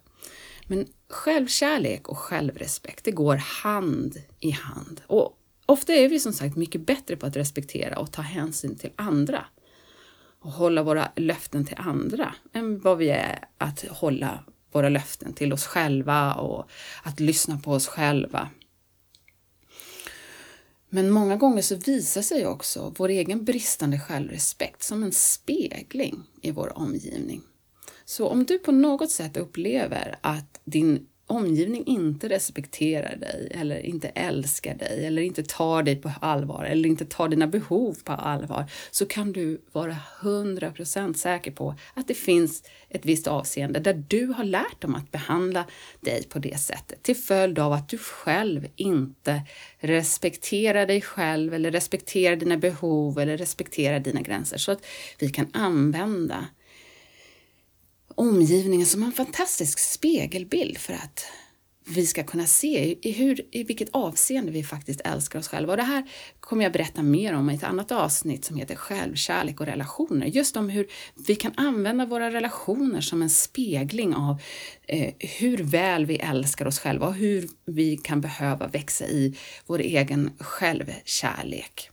Men 0.66 0.86
självkärlek 1.08 2.08
och 2.08 2.18
självrespekt, 2.18 3.04
det 3.04 3.10
går 3.10 3.36
hand 3.36 4.16
i 4.40 4.50
hand. 4.50 5.00
Och 5.06 5.38
ofta 5.66 5.92
är 5.92 6.08
vi 6.08 6.20
som 6.20 6.32
sagt 6.32 6.56
mycket 6.56 6.86
bättre 6.86 7.16
på 7.16 7.26
att 7.26 7.36
respektera 7.36 7.98
och 7.98 8.12
ta 8.12 8.22
hänsyn 8.22 8.78
till 8.78 8.90
andra 8.96 9.44
och 10.40 10.50
hålla 10.50 10.82
våra 10.82 11.12
löften 11.16 11.64
till 11.64 11.78
andra 11.78 12.34
än 12.52 12.80
vad 12.80 12.98
vi 12.98 13.08
är 13.08 13.38
att 13.58 13.84
hålla 13.90 14.44
våra 14.72 14.88
löften 14.88 15.32
till 15.32 15.52
oss 15.52 15.66
själva 15.66 16.34
och 16.34 16.70
att 17.02 17.20
lyssna 17.20 17.58
på 17.58 17.72
oss 17.72 17.86
själva. 17.86 18.50
Men 20.88 21.10
många 21.10 21.36
gånger 21.36 21.62
så 21.62 21.76
visar 21.76 22.22
sig 22.22 22.46
också 22.46 22.94
vår 22.98 23.08
egen 23.08 23.44
bristande 23.44 23.98
självrespekt 23.98 24.82
som 24.82 25.02
en 25.02 25.12
spegling 25.12 26.24
i 26.42 26.50
vår 26.50 26.78
omgivning. 26.78 27.42
Så 28.04 28.28
om 28.28 28.44
du 28.44 28.58
på 28.58 28.72
något 28.72 29.10
sätt 29.10 29.36
upplever 29.36 30.18
att 30.20 30.60
din 30.64 31.06
omgivning 31.26 31.86
inte 31.86 32.28
respekterar 32.28 33.16
dig 33.16 33.48
eller 33.50 33.86
inte 33.86 34.08
älskar 34.08 34.74
dig 34.74 35.06
eller 35.06 35.22
inte 35.22 35.42
tar 35.42 35.82
dig 35.82 35.96
på 35.96 36.12
allvar 36.20 36.64
eller 36.64 36.88
inte 36.88 37.04
tar 37.04 37.28
dina 37.28 37.46
behov 37.46 37.96
på 38.04 38.12
allvar 38.12 38.70
så 38.90 39.06
kan 39.06 39.32
du 39.32 39.60
vara 39.72 39.96
100% 40.20 41.14
säker 41.14 41.50
på 41.50 41.74
att 41.94 42.08
det 42.08 42.14
finns 42.14 42.62
ett 42.88 43.06
visst 43.06 43.26
avseende 43.26 43.80
där 43.80 44.04
du 44.08 44.26
har 44.26 44.44
lärt 44.44 44.80
dem 44.80 44.94
att 44.94 45.12
behandla 45.12 45.64
dig 46.00 46.24
på 46.28 46.38
det 46.38 46.60
sättet 46.60 47.02
till 47.02 47.16
följd 47.16 47.58
av 47.58 47.72
att 47.72 47.88
du 47.88 47.98
själv 47.98 48.66
inte 48.76 49.42
respekterar 49.78 50.86
dig 50.86 51.00
själv 51.00 51.54
eller 51.54 51.70
respekterar 51.70 52.36
dina 52.36 52.56
behov 52.56 53.18
eller 53.18 53.36
respekterar 53.36 54.00
dina 54.00 54.20
gränser. 54.20 54.58
Så 54.58 54.72
att 54.72 54.86
vi 55.18 55.28
kan 55.28 55.46
använda 55.52 56.46
omgivningen 58.16 58.86
som 58.86 59.02
en 59.02 59.12
fantastisk 59.12 59.78
spegelbild 59.78 60.78
för 60.78 60.92
att 60.92 61.26
vi 61.88 62.06
ska 62.06 62.24
kunna 62.24 62.46
se 62.46 62.96
i, 63.08 63.12
hur, 63.12 63.40
i 63.50 63.62
vilket 63.62 63.88
avseende 63.92 64.52
vi 64.52 64.64
faktiskt 64.64 65.00
älskar 65.00 65.38
oss 65.38 65.48
själva. 65.48 65.72
Och 65.72 65.76
det 65.76 65.82
här 65.82 66.04
kommer 66.40 66.62
jag 66.62 66.72
berätta 66.72 67.02
mer 67.02 67.34
om 67.34 67.50
i 67.50 67.54
ett 67.54 67.64
annat 67.64 67.92
avsnitt 67.92 68.44
som 68.44 68.56
heter 68.56 68.74
Självkärlek 68.76 69.60
och 69.60 69.66
relationer. 69.66 70.26
Just 70.26 70.56
om 70.56 70.68
hur 70.68 70.86
vi 71.26 71.34
kan 71.34 71.52
använda 71.56 72.06
våra 72.06 72.30
relationer 72.30 73.00
som 73.00 73.22
en 73.22 73.30
spegling 73.30 74.14
av 74.14 74.40
eh, 74.88 75.14
hur 75.18 75.58
väl 75.58 76.06
vi 76.06 76.16
älskar 76.16 76.66
oss 76.66 76.78
själva 76.78 77.06
och 77.06 77.14
hur 77.14 77.48
vi 77.64 77.96
kan 77.96 78.20
behöva 78.20 78.66
växa 78.66 79.06
i 79.06 79.36
vår 79.66 79.78
egen 79.78 80.30
självkärlek. 80.38 81.90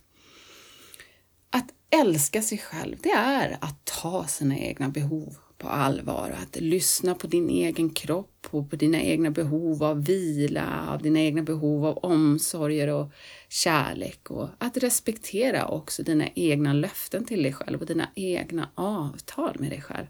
Att 1.50 1.68
älska 1.90 2.42
sig 2.42 2.58
själv, 2.58 2.96
det 3.02 3.12
är 3.12 3.58
att 3.60 3.84
ta 3.84 4.26
sina 4.26 4.58
egna 4.58 4.88
behov 4.88 5.36
på 5.64 5.70
allvar. 5.70 6.36
Att 6.42 6.60
lyssna 6.60 7.14
på 7.14 7.26
din 7.26 7.50
egen 7.50 7.90
kropp 7.90 8.46
och 8.50 8.70
på 8.70 8.76
dina 8.76 9.02
egna 9.02 9.30
behov 9.30 9.84
av 9.84 10.04
vila, 10.04 10.86
av 10.88 11.02
dina 11.02 11.20
egna 11.20 11.42
behov 11.42 11.86
av 11.86 11.98
omsorger 11.98 12.88
och 12.88 13.10
kärlek 13.48 14.30
och 14.30 14.48
att 14.58 14.76
respektera 14.76 15.68
också 15.68 16.02
dina 16.02 16.28
egna 16.34 16.72
löften 16.72 17.24
till 17.24 17.42
dig 17.42 17.52
själv 17.52 17.80
och 17.80 17.86
dina 17.86 18.08
egna 18.14 18.68
avtal 18.74 19.56
med 19.58 19.70
dig 19.70 19.80
själv. 19.80 20.06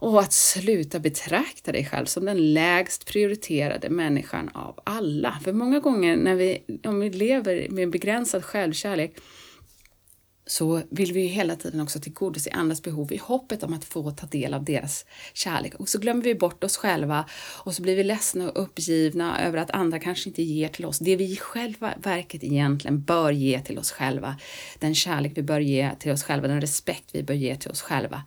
Och 0.00 0.20
att 0.20 0.32
sluta 0.32 0.98
betrakta 0.98 1.72
dig 1.72 1.84
själv 1.84 2.06
som 2.06 2.24
den 2.24 2.52
lägst 2.52 3.06
prioriterade 3.06 3.90
människan 3.90 4.50
av 4.54 4.80
alla. 4.84 5.40
För 5.44 5.52
många 5.52 5.80
gånger 5.80 6.16
när 6.16 6.34
vi, 6.34 6.62
om 6.84 7.00
vi 7.00 7.10
lever 7.10 7.66
med 7.70 7.90
begränsad 7.90 8.44
självkärlek 8.44 9.16
så 10.48 10.82
vill 10.90 11.12
vi 11.12 11.20
ju 11.20 11.26
hela 11.26 11.56
tiden 11.56 11.80
också 11.80 12.00
tillgodose 12.00 12.50
andras 12.50 12.82
behov 12.82 13.12
i 13.12 13.16
hoppet 13.16 13.62
om 13.62 13.74
att 13.74 13.84
få 13.84 14.10
ta 14.10 14.26
del 14.26 14.54
av 14.54 14.64
deras 14.64 15.06
kärlek. 15.34 15.74
Och 15.74 15.88
så 15.88 15.98
glömmer 15.98 16.22
vi 16.22 16.34
bort 16.34 16.64
oss 16.64 16.76
själva 16.76 17.24
och 17.64 17.74
så 17.74 17.82
blir 17.82 17.96
vi 17.96 18.04
ledsna 18.04 18.50
och 18.50 18.62
uppgivna 18.62 19.40
över 19.40 19.58
att 19.58 19.70
andra 19.70 19.98
kanske 19.98 20.28
inte 20.28 20.42
ger 20.42 20.68
till 20.68 20.84
oss 20.84 20.98
det 20.98 21.16
vi 21.16 21.36
själva 21.36 21.94
verket 22.02 22.44
egentligen 22.44 23.00
bör 23.00 23.30
ge 23.30 23.60
till 23.60 23.78
oss 23.78 23.90
själva. 23.90 24.36
Den 24.78 24.94
kärlek 24.94 25.32
vi 25.34 25.42
bör 25.42 25.60
ge 25.60 25.90
till 25.98 26.12
oss 26.12 26.22
själva, 26.22 26.48
den 26.48 26.60
respekt 26.60 27.04
vi 27.12 27.22
bör 27.22 27.34
ge 27.34 27.56
till 27.56 27.70
oss 27.70 27.82
själva. 27.82 28.22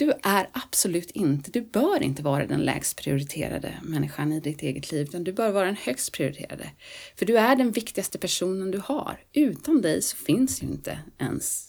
Du 0.00 0.12
är 0.22 0.48
absolut 0.52 1.10
inte, 1.10 1.50
du 1.50 1.60
bör 1.60 2.02
inte 2.02 2.22
vara 2.22 2.46
den 2.46 2.60
lägst 2.60 2.96
prioriterade 2.96 3.74
människan 3.82 4.32
i 4.32 4.40
ditt 4.40 4.62
eget 4.62 4.92
liv, 4.92 5.02
utan 5.08 5.24
du 5.24 5.32
bör 5.32 5.50
vara 5.50 5.66
den 5.66 5.76
högst 5.76 6.12
prioriterade. 6.12 6.70
För 7.16 7.26
du 7.26 7.38
är 7.38 7.56
den 7.56 7.70
viktigaste 7.70 8.18
personen 8.18 8.70
du 8.70 8.78
har. 8.84 9.20
Utan 9.32 9.82
dig 9.82 10.02
så 10.02 10.16
finns 10.16 10.62
ju 10.62 10.66
inte 10.66 10.98
ens 11.18 11.68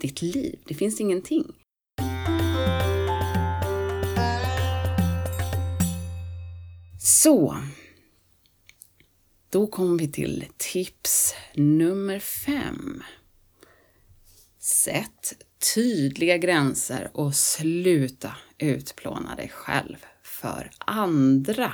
ditt 0.00 0.22
liv. 0.22 0.58
Det 0.66 0.74
finns 0.74 1.00
ingenting. 1.00 1.44
Så, 7.00 7.56
då 9.50 9.66
kommer 9.66 9.98
vi 9.98 10.08
till 10.12 10.44
tips 10.56 11.34
nummer 11.54 12.18
fem. 12.18 13.02
Sätt 14.60 15.34
tydliga 15.74 16.36
gränser 16.36 17.10
och 17.12 17.34
sluta 17.34 18.36
utplåna 18.58 19.36
dig 19.36 19.48
själv 19.48 19.96
för 20.22 20.70
andra. 20.78 21.72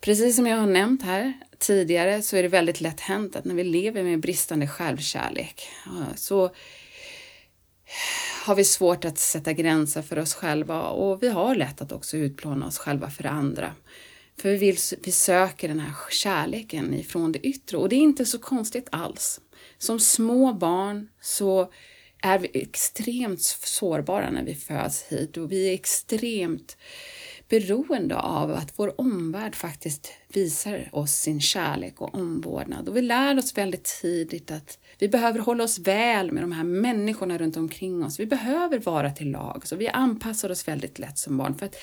Precis 0.00 0.36
som 0.36 0.46
jag 0.46 0.56
har 0.56 0.66
nämnt 0.66 1.02
här 1.02 1.32
tidigare 1.58 2.22
så 2.22 2.36
är 2.36 2.42
det 2.42 2.48
väldigt 2.48 2.80
lätt 2.80 3.00
hänt 3.00 3.36
att 3.36 3.44
när 3.44 3.54
vi 3.54 3.64
lever 3.64 4.02
med 4.02 4.20
bristande 4.20 4.68
självkärlek 4.68 5.68
så 6.16 6.54
har 8.44 8.54
vi 8.54 8.64
svårt 8.64 9.04
att 9.04 9.18
sätta 9.18 9.52
gränser 9.52 10.02
för 10.02 10.18
oss 10.18 10.34
själva 10.34 10.82
och 10.82 11.22
vi 11.22 11.28
har 11.28 11.54
lätt 11.54 11.82
att 11.82 11.92
också 11.92 12.16
utplåna 12.16 12.66
oss 12.66 12.78
själva 12.78 13.10
för 13.10 13.26
andra. 13.26 13.74
För 14.42 14.48
vi, 14.48 14.56
vill, 14.56 14.76
vi 15.02 15.12
söker 15.12 15.68
den 15.68 15.80
här 15.80 15.94
kärleken 16.10 16.94
ifrån 16.94 17.32
det 17.32 17.38
yttre 17.38 17.76
och 17.76 17.88
det 17.88 17.96
är 17.96 18.00
inte 18.00 18.24
så 18.24 18.38
konstigt 18.38 18.88
alls. 18.92 19.40
Som 19.78 20.00
små 20.00 20.52
barn 20.52 21.08
så 21.20 21.72
är 22.22 22.38
vi 22.38 22.50
extremt 22.54 23.42
sårbara 23.42 24.30
när 24.30 24.44
vi 24.44 24.54
föds 24.54 25.02
hit 25.02 25.36
och 25.36 25.52
vi 25.52 25.68
är 25.68 25.74
extremt 25.74 26.76
beroende 27.48 28.16
av 28.16 28.50
att 28.50 28.78
vår 28.78 29.00
omvärld 29.00 29.54
faktiskt 29.54 30.12
visar 30.28 30.88
oss 30.92 31.12
sin 31.12 31.40
kärlek 31.40 32.00
och 32.00 32.14
omvårdnad. 32.14 32.88
Och 32.88 32.96
vi 32.96 33.02
lär 33.02 33.38
oss 33.38 33.58
väldigt 33.58 34.00
tidigt 34.00 34.50
att 34.50 34.78
vi 35.02 35.08
behöver 35.08 35.38
hålla 35.38 35.64
oss 35.64 35.78
väl 35.78 36.32
med 36.32 36.42
de 36.42 36.52
här 36.52 36.64
människorna 36.64 37.38
runt 37.38 37.56
omkring 37.56 38.04
oss. 38.04 38.20
Vi 38.20 38.26
behöver 38.26 38.78
vara 38.78 39.10
till 39.10 39.30
lag, 39.30 39.66
så 39.66 39.76
vi 39.76 39.88
anpassar 39.88 40.50
oss 40.50 40.68
väldigt 40.68 40.98
lätt 40.98 41.18
som 41.18 41.36
barn. 41.36 41.54
För 41.58 41.66
att 41.66 41.76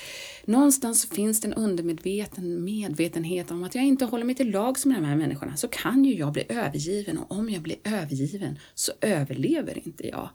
någonstans 0.44 1.06
finns 1.06 1.40
det 1.40 1.48
en 1.48 1.54
undermedveten 1.54 2.64
medvetenhet 2.64 3.50
om 3.50 3.64
att 3.64 3.74
jag 3.74 3.84
inte 3.84 4.04
håller 4.04 4.24
mig 4.24 4.34
till 4.34 4.50
lag 4.50 4.76
med 4.84 4.96
de 4.96 5.04
här 5.04 5.16
människorna 5.16 5.56
så 5.56 5.68
kan 5.68 6.04
ju 6.04 6.14
jag 6.14 6.32
bli 6.32 6.44
övergiven 6.48 7.18
och 7.18 7.36
om 7.36 7.50
jag 7.50 7.62
blir 7.62 7.76
övergiven 7.84 8.58
så 8.74 8.92
överlever 9.00 9.86
inte 9.86 10.08
jag. 10.08 10.28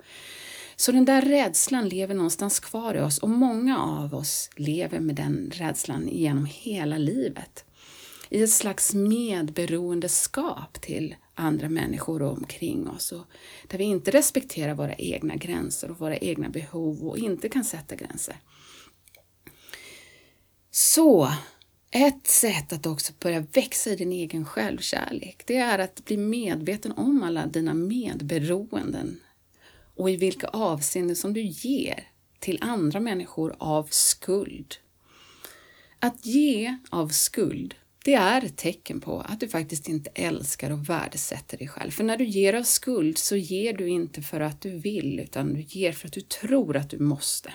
Så 0.76 0.92
den 0.92 1.06
där 1.06 1.22
rädslan 1.22 1.90
lever 1.90 2.16
någonstans 2.16 2.60
kvar 2.60 2.96
i 2.96 3.00
oss 3.00 3.18
och 3.18 3.30
många 3.30 3.80
av 3.80 4.16
oss 4.16 4.50
lever 4.56 5.00
med 5.00 5.16
den 5.16 5.52
rädslan 5.54 6.08
genom 6.08 6.46
hela 6.46 6.98
livet. 6.98 7.66
I 8.30 8.44
ett 8.44 8.52
slags 8.52 8.94
medberoendeskap 8.94 10.82
till 10.82 11.16
andra 11.36 11.70
människor 11.70 12.22
omkring 12.22 12.90
oss 12.90 13.12
och 13.12 13.26
där 13.68 13.78
vi 13.78 13.84
inte 13.84 14.12
respekterar 14.12 14.74
våra 14.74 14.94
egna 14.94 15.36
gränser 15.36 15.92
och 15.92 16.00
våra 16.00 16.18
egna 16.18 16.50
behov 16.50 17.08
och 17.08 17.18
inte 17.18 17.50
kan 17.50 17.64
sätta 17.64 17.96
gränser. 17.96 18.36
Så 20.72 21.32
ett 21.92 22.28
sätt 22.28 22.74
att 22.74 22.86
också 22.86 23.14
börja 23.20 23.40
växa 23.40 23.90
i 23.90 23.96
din 23.96 24.12
egen 24.12 24.46
självkärlek, 24.46 25.44
det 25.48 25.58
är 25.58 25.80
att 25.80 26.06
bli 26.06 26.18
medveten 26.18 26.92
om 26.92 27.24
alla 27.24 27.46
dina 27.46 27.74
medberoenden 27.74 29.20
och 29.96 30.10
i 30.10 30.16
vilka 30.16 30.48
avseenden 30.48 31.16
som 31.16 31.34
du 31.34 31.42
ger 31.42 32.08
till 32.40 32.58
andra 32.62 33.00
människor 33.00 33.56
av 33.60 33.88
skuld. 33.92 34.76
Att 36.00 36.26
ge 36.26 36.78
av 36.90 37.08
skuld, 37.08 37.76
det 38.06 38.14
är 38.14 38.46
ett 38.46 38.58
tecken 38.58 39.02
på 39.02 39.22
att 39.22 39.40
du 39.40 39.48
faktiskt 39.48 39.90
inte 39.90 40.10
älskar 40.14 40.72
och 40.72 40.90
värdesätter 40.90 41.58
dig 41.58 41.68
själv. 41.68 41.92
För 41.92 42.04
när 42.04 42.18
du 42.18 42.26
ger 42.26 42.54
av 42.54 42.64
skuld 42.64 43.18
så 43.18 43.36
ger 43.36 43.74
du 43.74 43.90
inte 43.90 44.22
för 44.22 44.40
att 44.40 44.62
du 44.62 44.70
vill, 44.80 45.20
utan 45.20 45.54
du 45.54 45.62
ger 45.62 45.92
för 45.92 46.08
att 46.08 46.14
du 46.14 46.22
tror 46.22 46.78
att 46.78 46.90
du 46.90 47.00
måste. 47.00 47.54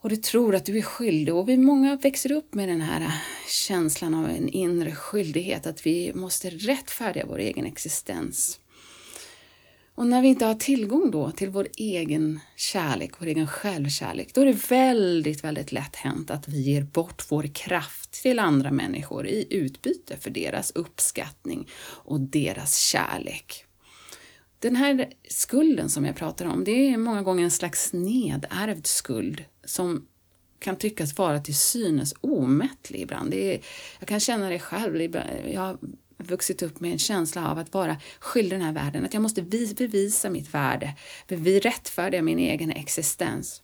Och 0.00 0.08
du 0.08 0.16
tror 0.16 0.54
att 0.54 0.64
du 0.64 0.78
är 0.78 0.82
skyldig 0.82 1.34
och 1.34 1.48
vi 1.48 1.56
många 1.56 1.96
växer 1.96 2.32
upp 2.32 2.54
med 2.54 2.68
den 2.68 2.80
här 2.80 3.12
känslan 3.48 4.14
av 4.14 4.30
en 4.30 4.48
inre 4.48 4.94
skyldighet, 4.94 5.66
att 5.66 5.86
vi 5.86 6.12
måste 6.14 6.50
rättfärdiga 6.50 7.26
vår 7.26 7.38
egen 7.38 7.66
existens. 7.66 8.60
Och 9.94 10.06
när 10.06 10.22
vi 10.22 10.28
inte 10.28 10.44
har 10.44 10.54
tillgång 10.54 11.10
då 11.10 11.30
till 11.30 11.48
vår 11.48 11.68
egen 11.76 12.40
kärlek, 12.56 13.12
vår 13.18 13.26
egen 13.26 13.46
självkärlek, 13.46 14.34
då 14.34 14.40
är 14.40 14.46
det 14.46 14.70
väldigt, 14.70 15.44
väldigt 15.44 15.72
lätt 15.72 15.96
hänt 15.96 16.30
att 16.30 16.48
vi 16.48 16.60
ger 16.60 16.82
bort 16.82 17.26
vår 17.28 17.42
kraft 17.54 18.22
till 18.22 18.38
andra 18.38 18.70
människor 18.70 19.26
i 19.26 19.46
utbyte 19.50 20.16
för 20.16 20.30
deras 20.30 20.70
uppskattning 20.70 21.68
och 21.82 22.20
deras 22.20 22.78
kärlek. 22.78 23.64
Den 24.58 24.76
här 24.76 25.12
skulden 25.28 25.90
som 25.90 26.04
jag 26.04 26.16
pratar 26.16 26.46
om, 26.46 26.64
det 26.64 26.88
är 26.88 26.96
många 26.96 27.22
gånger 27.22 27.44
en 27.44 27.50
slags 27.50 27.92
nedärvd 27.92 28.86
skuld 28.86 29.44
som 29.64 30.06
kan 30.58 30.76
tyckas 30.76 31.18
vara 31.18 31.40
till 31.40 31.56
synes 31.56 32.14
omättlig 32.20 33.00
ibland. 33.00 33.30
Det 33.30 33.54
är, 33.54 33.60
jag 33.98 34.08
kan 34.08 34.20
känna 34.20 34.48
det 34.48 34.58
själv. 34.58 35.16
Jag 35.52 35.78
vuxit 36.22 36.62
upp 36.62 36.80
med 36.80 36.92
en 36.92 36.98
känsla 36.98 37.50
av 37.50 37.58
att 37.58 37.74
vara 37.74 37.96
skyldig 38.20 38.58
den 38.58 38.66
här 38.66 38.72
världen, 38.72 39.04
att 39.04 39.14
jag 39.14 39.22
måste 39.22 39.42
bevisa 39.42 40.30
mitt 40.30 40.54
värde, 40.54 40.94
vi 41.28 41.60
rättfärdiga 41.60 42.22
min 42.22 42.38
egen 42.38 42.70
existens. 42.70 43.62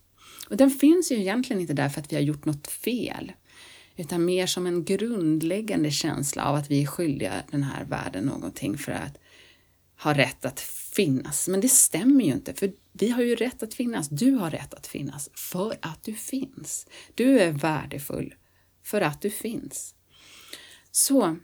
Och 0.48 0.56
den 0.56 0.70
finns 0.70 1.12
ju 1.12 1.16
egentligen 1.16 1.60
inte 1.60 1.72
därför 1.72 2.00
att 2.00 2.12
vi 2.12 2.16
har 2.16 2.22
gjort 2.22 2.44
något 2.44 2.66
fel, 2.66 3.32
utan 3.96 4.24
mer 4.24 4.46
som 4.46 4.66
en 4.66 4.84
grundläggande 4.84 5.90
känsla 5.90 6.44
av 6.44 6.54
att 6.54 6.70
vi 6.70 6.82
är 6.82 6.86
skyldiga 6.86 7.32
den 7.50 7.62
här 7.62 7.84
världen 7.84 8.24
någonting 8.24 8.78
för 8.78 8.92
att 8.92 9.18
ha 10.02 10.14
rätt 10.14 10.44
att 10.44 10.60
finnas. 10.96 11.48
Men 11.48 11.60
det 11.60 11.68
stämmer 11.68 12.24
ju 12.24 12.32
inte, 12.32 12.54
för 12.54 12.72
vi 12.92 13.10
har 13.10 13.22
ju 13.22 13.34
rätt 13.34 13.62
att 13.62 13.74
finnas. 13.74 14.08
Du 14.08 14.30
har 14.30 14.50
rätt 14.50 14.74
att 14.74 14.86
finnas 14.86 15.30
för 15.34 15.76
att 15.82 16.04
du 16.04 16.14
finns. 16.14 16.86
Du 17.14 17.40
är 17.40 17.52
värdefull 17.52 18.34
för 18.84 19.00
att 19.00 19.22
du 19.22 19.30
finns. 19.30 19.94
Så 20.90 21.36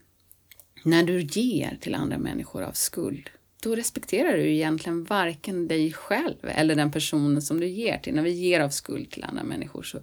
när 0.82 1.02
du 1.02 1.20
ger 1.20 1.78
till 1.80 1.94
andra 1.94 2.18
människor 2.18 2.62
av 2.62 2.72
skuld, 2.72 3.30
då 3.62 3.76
respekterar 3.76 4.36
du 4.36 4.50
egentligen 4.50 5.04
varken 5.04 5.68
dig 5.68 5.92
själv 5.92 6.36
eller 6.42 6.74
den 6.74 6.92
personen 6.92 7.42
som 7.42 7.60
du 7.60 7.66
ger 7.66 7.98
till. 7.98 8.14
När 8.14 8.22
vi 8.22 8.30
ger 8.30 8.60
av 8.60 8.68
skuld 8.68 9.10
till 9.10 9.24
andra 9.24 9.44
människor 9.44 9.82
så, 9.82 9.98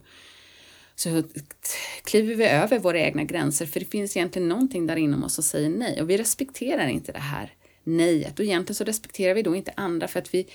så 0.95 1.23
kliver 2.03 2.35
vi 2.35 2.45
över 2.45 2.79
våra 2.79 2.99
egna 2.99 3.23
gränser 3.23 3.65
för 3.65 3.79
det 3.79 3.85
finns 3.85 4.17
egentligen 4.17 4.47
någonting 4.47 4.87
där 4.87 4.95
inom 4.95 5.23
oss 5.23 5.33
som 5.33 5.43
säger 5.43 5.69
nej 5.69 6.01
och 6.01 6.09
vi 6.09 6.17
respekterar 6.17 6.87
inte 6.87 7.11
det 7.11 7.19
här 7.19 7.53
nejet 7.83 8.39
och 8.39 8.45
egentligen 8.45 8.75
så 8.75 8.83
respekterar 8.83 9.33
vi 9.33 9.41
då 9.41 9.55
inte 9.55 9.73
andra 9.75 10.07
för 10.07 10.19
att 10.19 10.33
vi 10.33 10.47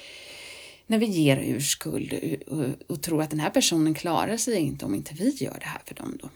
när 0.86 0.98
vi 0.98 1.06
ger 1.06 1.36
ur 1.36 1.60
skuld 1.60 2.14
och, 2.46 2.64
och 2.90 3.02
tror 3.02 3.22
att 3.22 3.30
den 3.30 3.40
här 3.40 3.50
personen 3.50 3.94
klarar 3.94 4.36
sig 4.36 4.56
inte 4.56 4.84
om 4.84 4.94
inte 4.94 5.14
vi 5.14 5.30
gör 5.30 5.56
det 5.60 5.66
här 5.66 5.82
för 5.86 5.94
dem 5.94 6.18
då. 6.22 6.30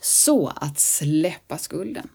Så 0.00 0.48
att 0.48 0.80
släppa 0.80 1.58
skulden 1.58 2.08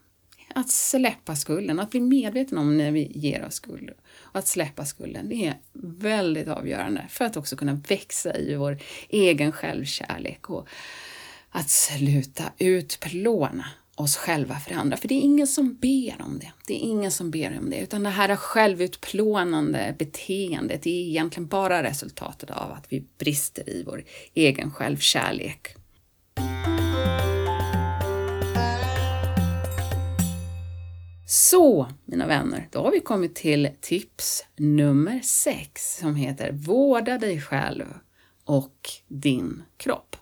att 0.57 0.69
släppa 0.69 1.35
skulden, 1.35 1.79
att 1.79 1.89
bli 1.89 1.99
medveten 1.99 2.57
om 2.57 2.77
när 2.77 2.91
vi 2.91 3.11
ger 3.15 3.45
oss 3.45 3.53
skuld 3.53 3.89
och 4.19 4.39
att 4.39 4.47
släppa 4.47 4.85
skulden, 4.85 5.29
det 5.29 5.45
är 5.45 5.57
väldigt 5.99 6.47
avgörande 6.47 7.05
för 7.09 7.25
att 7.25 7.37
också 7.37 7.55
kunna 7.55 7.73
växa 7.73 8.37
i 8.37 8.55
vår 8.55 8.77
egen 9.09 9.51
självkärlek 9.51 10.49
och 10.49 10.67
att 11.49 11.69
sluta 11.69 12.43
utplåna 12.57 13.65
oss 13.95 14.17
själva 14.17 14.55
för 14.55 14.75
andra. 14.75 14.97
För 14.97 15.07
det 15.07 15.15
är 15.15 15.21
ingen 15.21 15.47
som 15.47 15.75
ber 15.75 16.15
om 16.21 16.39
det. 16.39 16.51
Det 16.67 16.73
är 16.73 16.89
ingen 16.89 17.11
som 17.11 17.31
ber 17.31 17.57
om 17.59 17.69
det, 17.69 17.77
utan 17.77 18.03
det 18.03 18.09
här 18.09 18.35
självutplånande 18.35 19.95
beteendet 19.99 20.85
är 20.85 20.91
egentligen 20.91 21.47
bara 21.47 21.83
resultatet 21.83 22.49
av 22.49 22.71
att 22.71 22.85
vi 22.89 23.03
brister 23.17 23.69
i 23.69 23.83
vår 23.83 24.03
egen 24.33 24.71
självkärlek. 24.71 25.75
Så, 31.29 31.87
mina 32.05 32.27
vänner, 32.27 32.67
då 32.71 32.79
har 32.79 32.91
vi 32.91 32.99
kommit 32.99 33.35
till 33.35 33.69
tips 33.81 34.45
nummer 34.55 35.19
sex 35.23 35.97
som 35.97 36.15
heter 36.15 36.51
Vårda 36.51 37.17
dig 37.17 37.41
själv 37.41 37.85
och 38.43 38.89
din 39.07 39.63
kropp. 39.77 40.15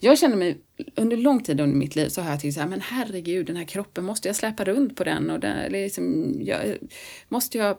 Jag 0.00 0.18
känner 0.18 0.36
mig, 0.36 0.60
under 0.96 1.16
lång 1.16 1.42
tid 1.42 1.60
under 1.60 1.76
mitt 1.76 1.96
liv 1.96 2.08
så 2.08 2.22
har 2.22 2.30
jag 2.30 2.40
tyckt 2.40 2.54
så 2.54 2.60
här, 2.60 2.68
men 2.68 2.80
herregud, 2.80 3.46
den 3.46 3.56
här 3.56 3.64
kroppen, 3.64 4.04
måste 4.04 4.28
jag 4.28 4.36
släppa 4.36 4.64
runt 4.64 4.96
på 4.96 5.04
den? 5.04 5.30
Och 5.30 5.40
den 5.40 5.72
liksom, 5.72 6.34
jag, 6.40 6.76
måste 7.28 7.58
jag 7.58 7.76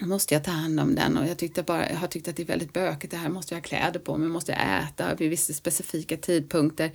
måste 0.00 0.34
jag 0.34 0.44
ta 0.44 0.50
hand 0.50 0.80
om 0.80 0.94
den 0.94 1.16
och 1.16 1.26
jag, 1.26 1.38
tyckte 1.38 1.62
bara, 1.62 1.90
jag 1.90 1.96
har 1.96 2.08
tyckt 2.08 2.28
att 2.28 2.36
det 2.36 2.42
är 2.42 2.46
väldigt 2.46 2.72
bökigt, 2.72 3.10
det 3.10 3.16
här 3.16 3.28
måste 3.28 3.54
jag 3.54 3.60
ha 3.60 3.64
kläder 3.64 4.00
på 4.00 4.16
mig, 4.16 4.28
måste 4.28 4.52
jag 4.52 4.82
äta 4.84 5.14
vid 5.14 5.30
vissa 5.30 5.52
specifika 5.52 6.16
tidpunkter. 6.16 6.90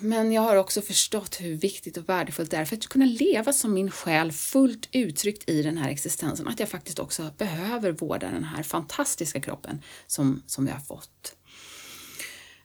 Men 0.00 0.32
jag 0.32 0.42
har 0.42 0.56
också 0.56 0.82
förstått 0.82 1.40
hur 1.40 1.56
viktigt 1.56 1.96
och 1.96 2.08
värdefullt 2.08 2.50
det 2.50 2.56
är 2.56 2.64
för 2.64 2.76
att 2.76 2.86
kunna 2.86 3.04
leva 3.04 3.52
som 3.52 3.74
min 3.74 3.90
själ 3.90 4.32
fullt 4.32 4.88
uttryckt 4.92 5.50
i 5.50 5.62
den 5.62 5.76
här 5.78 5.90
existensen. 5.90 6.48
Att 6.48 6.60
jag 6.60 6.68
faktiskt 6.68 6.98
också 6.98 7.30
behöver 7.38 7.92
vårda 7.92 8.30
den 8.30 8.44
här 8.44 8.62
fantastiska 8.62 9.40
kroppen 9.40 9.82
som, 10.06 10.42
som 10.46 10.64
vi 10.64 10.70
har 10.70 10.80
fått. 10.80 11.36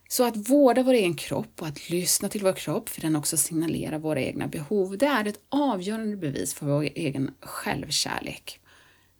Så 0.10 0.24
att 0.24 0.50
vårda 0.50 0.84
vår 0.84 0.94
egen 0.94 1.16
kropp 1.16 1.62
och 1.62 1.68
att 1.68 1.90
lyssna 1.90 2.30
till 2.30 2.44
vår 2.44 2.54
kropp, 2.54 2.90
för 2.90 3.02
den 3.02 3.16
också 3.16 3.38
signalerar 3.38 4.00
våra 4.00 4.22
egna 4.22 4.48
behov, 4.48 4.98
det 4.98 5.06
är 5.06 5.26
ett 5.26 5.40
avgörande 5.50 6.18
bevis 6.18 6.54
för 6.54 6.66
vår 6.66 6.84
egen 6.84 7.34
självkärlek. 7.42 8.60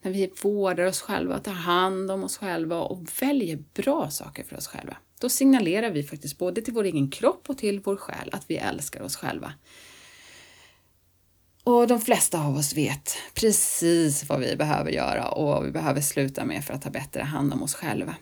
När 0.02 0.12
vi 0.12 0.32
vårdar 0.42 0.86
oss 0.86 1.02
själva, 1.02 1.40
tar 1.40 1.52
hand 1.52 2.12
om 2.12 2.24
oss 2.24 2.38
själva 2.38 2.80
och 2.80 3.02
väljer 3.22 3.64
bra 3.74 4.10
saker 4.10 4.44
för 4.44 4.58
oss 4.58 4.68
själva. 4.68 4.98
Då 5.20 5.30
signalerar 5.30 5.92
vi 5.92 6.04
faktiskt 6.04 6.38
både 6.38 6.62
till 6.62 6.74
vår 6.74 6.84
egen 6.84 7.12
kropp 7.12 7.50
och 7.50 7.58
till 7.58 7.80
vår 7.80 7.96
själ 7.96 8.30
att 8.32 8.46
vi 8.48 8.58
älskar 8.58 9.02
oss 9.02 9.16
själva. 9.16 9.54
Och 11.64 11.88
de 11.88 12.02
flesta 12.02 12.44
av 12.44 12.58
oss 12.58 12.74
vet 12.74 13.18
precis 13.34 14.30
vad 14.30 14.40
vi 14.40 14.56
behöver 14.56 14.92
göra 14.92 15.30
och 15.30 15.46
vad 15.46 15.64
vi 15.64 15.72
behöver 15.72 16.02
sluta 16.02 16.46
med 16.46 16.66
för 16.66 16.74
att 16.74 16.82
ta 16.82 16.90
bättre 16.90 17.22
hand 17.22 17.54
om 17.54 17.64
oss 17.64 17.74
själva. 17.74 18.16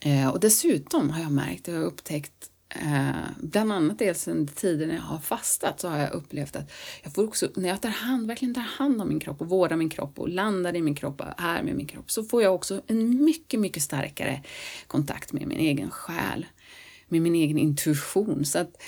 Eh, 0.00 0.28
och 0.28 0.40
dessutom 0.40 1.10
har 1.10 1.22
jag 1.22 1.32
märkt 1.32 1.68
och 1.68 1.86
upptäckt 1.86 2.50
Eh, 2.82 3.30
bland 3.38 3.72
annat 3.72 3.98
dels 3.98 4.28
under 4.28 4.52
tiden 4.52 4.88
när 4.88 4.94
jag 4.94 5.02
har 5.02 5.18
fastat 5.18 5.80
så 5.80 5.88
har 5.88 5.98
jag 5.98 6.12
upplevt 6.12 6.56
att 6.56 6.72
jag 7.02 7.14
får 7.14 7.24
också, 7.24 7.48
när 7.56 7.68
jag 7.68 7.80
tar 7.80 7.88
hand, 7.88 8.26
verkligen 8.26 8.54
tar 8.54 8.62
hand 8.62 9.02
om 9.02 9.08
min 9.08 9.20
kropp 9.20 9.40
och 9.40 9.48
vårdar 9.48 9.76
min 9.76 9.88
kropp 9.88 10.18
och 10.18 10.28
landar 10.28 10.76
i 10.76 10.82
min 10.82 10.94
kropp 10.94 11.20
och 11.20 11.26
är 11.36 11.62
med 11.62 11.74
min 11.76 11.86
kropp 11.86 12.10
så 12.10 12.24
får 12.24 12.42
jag 12.42 12.54
också 12.54 12.80
en 12.86 13.24
mycket, 13.24 13.60
mycket 13.60 13.82
starkare 13.82 14.42
kontakt 14.86 15.32
med 15.32 15.46
min 15.46 15.58
egen 15.58 15.90
själ, 15.90 16.46
med 17.08 17.22
min 17.22 17.34
egen 17.34 17.58
intuition. 17.58 18.44
Så 18.44 18.58
att 18.58 18.82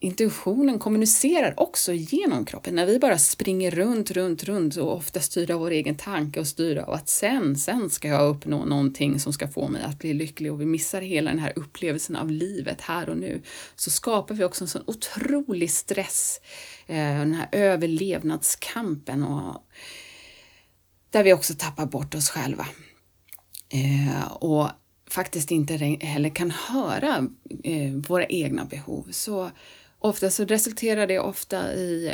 Intuitionen 0.00 0.78
kommunicerar 0.78 1.60
också 1.60 1.92
genom 1.92 2.44
kroppen. 2.44 2.74
När 2.74 2.86
vi 2.86 2.98
bara 2.98 3.18
springer 3.18 3.70
runt, 3.70 4.10
runt, 4.10 4.44
runt 4.44 4.76
och 4.76 4.96
ofta 4.96 5.20
styrda 5.20 5.54
av 5.54 5.60
vår 5.60 5.70
egen 5.70 5.96
tanke 5.96 6.40
och 6.40 6.46
styrda 6.46 6.84
av 6.84 6.94
att 6.94 7.08
sen, 7.08 7.56
sen 7.56 7.90
ska 7.90 8.08
jag 8.08 8.28
uppnå 8.28 8.64
någonting 8.64 9.20
som 9.20 9.32
ska 9.32 9.48
få 9.48 9.68
mig 9.68 9.82
att 9.82 9.98
bli 9.98 10.14
lycklig 10.14 10.52
och 10.52 10.60
vi 10.60 10.66
missar 10.66 11.00
hela 11.00 11.30
den 11.30 11.38
här 11.38 11.52
upplevelsen 11.56 12.16
av 12.16 12.30
livet 12.30 12.80
här 12.80 13.08
och 13.08 13.16
nu, 13.16 13.42
så 13.76 13.90
skapar 13.90 14.34
vi 14.34 14.44
också 14.44 14.64
en 14.64 14.68
sån 14.68 14.82
otrolig 14.86 15.70
stress, 15.70 16.40
eh, 16.86 16.96
den 16.96 17.34
här 17.34 17.48
överlevnadskampen 17.52 19.22
och 19.22 19.66
där 21.10 21.24
vi 21.24 21.32
också 21.32 21.54
tappar 21.58 21.86
bort 21.86 22.14
oss 22.14 22.30
själva. 22.30 22.66
Eh, 23.68 24.32
och 24.32 24.68
faktiskt 25.10 25.50
inte 25.50 25.76
heller 26.00 26.28
kan 26.28 26.50
höra 26.50 27.26
eh, 27.64 27.92
våra 28.08 28.26
egna 28.26 28.64
behov. 28.64 29.08
Så 29.10 29.50
Ofta 30.06 30.30
så 30.30 30.44
resulterar 30.44 31.06
det 31.06 31.18
ofta 31.18 31.74
i 31.74 32.12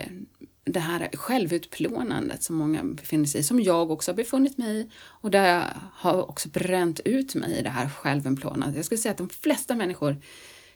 det 0.65 0.81
här 0.81 1.09
självutplånandet 1.13 2.43
som 2.43 2.57
många 2.57 2.85
befinner 2.85 3.25
sig 3.25 3.41
i, 3.41 3.45
som 3.45 3.61
jag 3.61 3.91
också 3.91 4.11
har 4.11 4.17
befunnit 4.17 4.59
mig 4.59 4.81
i 4.81 4.91
och 4.95 5.31
där 5.31 5.55
jag 5.55 5.65
har 5.93 6.31
också 6.31 6.49
bränt 6.49 7.01
ut 7.05 7.35
mig 7.35 7.59
i 7.59 7.63
det 7.63 7.71
här 7.71 7.89
självutplånandet. 7.89 8.77
Jag 8.77 8.85
skulle 8.85 8.99
säga 8.99 9.13
att 9.13 9.19
de 9.19 9.29
flesta 9.29 9.75
människor 9.75 10.17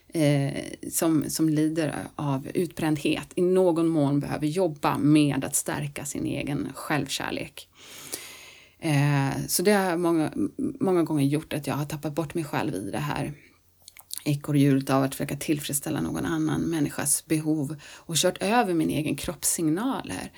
eh, 0.07 0.63
som, 0.91 1.29
som 1.29 1.49
lider 1.49 1.95
av 2.15 2.47
utbrändhet 2.53 3.27
i 3.35 3.41
någon 3.41 3.87
mån 3.87 4.19
behöver 4.19 4.47
jobba 4.47 4.97
med 4.97 5.45
att 5.45 5.55
stärka 5.55 6.05
sin 6.05 6.25
egen 6.25 6.69
självkärlek. 6.75 7.69
Eh, 8.79 9.45
så 9.47 9.63
det 9.63 9.71
har 9.71 9.97
många, 9.97 10.31
många 10.79 11.03
gånger 11.03 11.25
gjort 11.25 11.53
att 11.53 11.67
jag 11.67 11.75
har 11.75 11.85
tappat 11.85 12.15
bort 12.15 12.33
mig 12.33 12.43
själv 12.43 12.75
i 12.75 12.91
det 12.91 12.97
här 12.97 13.33
ekorrhjulet 14.27 14.89
av 14.89 15.03
att 15.03 15.15
försöka 15.15 15.35
tillfredsställa 15.35 16.01
någon 16.01 16.25
annan 16.25 16.61
människas 16.61 17.25
behov 17.25 17.75
och 17.95 18.15
kört 18.15 18.37
över 18.37 18.73
min 18.73 18.89
egen 18.89 19.15
kroppssignaler. 19.15 20.31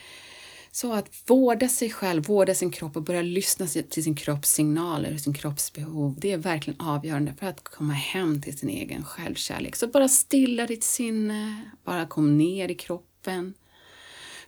Så 0.71 0.93
att 0.93 1.09
vårda 1.27 1.67
sig 1.67 1.89
själv, 1.89 2.23
vårda 2.23 2.55
sin 2.55 2.71
kropp 2.71 2.95
och 2.95 3.03
börja 3.03 3.21
lyssna 3.21 3.67
till 3.67 4.03
sin 4.03 4.15
kropps 4.15 4.51
signaler 4.51 5.13
och 5.13 5.19
sin 5.19 5.33
kropps 5.33 5.73
behov, 5.73 6.15
det 6.21 6.31
är 6.31 6.37
verkligen 6.37 6.81
avgörande 6.81 7.33
för 7.39 7.45
att 7.45 7.63
komma 7.63 7.93
hem 7.93 8.41
till 8.41 8.57
sin 8.57 8.69
egen 8.69 9.03
självkärlek. 9.03 9.75
Så 9.75 9.87
bara 9.87 10.07
stilla 10.07 10.67
ditt 10.67 10.83
sinne, 10.83 11.61
bara 11.83 12.05
kom 12.05 12.37
ner 12.37 12.71
i 12.71 12.75
kroppen. 12.75 13.53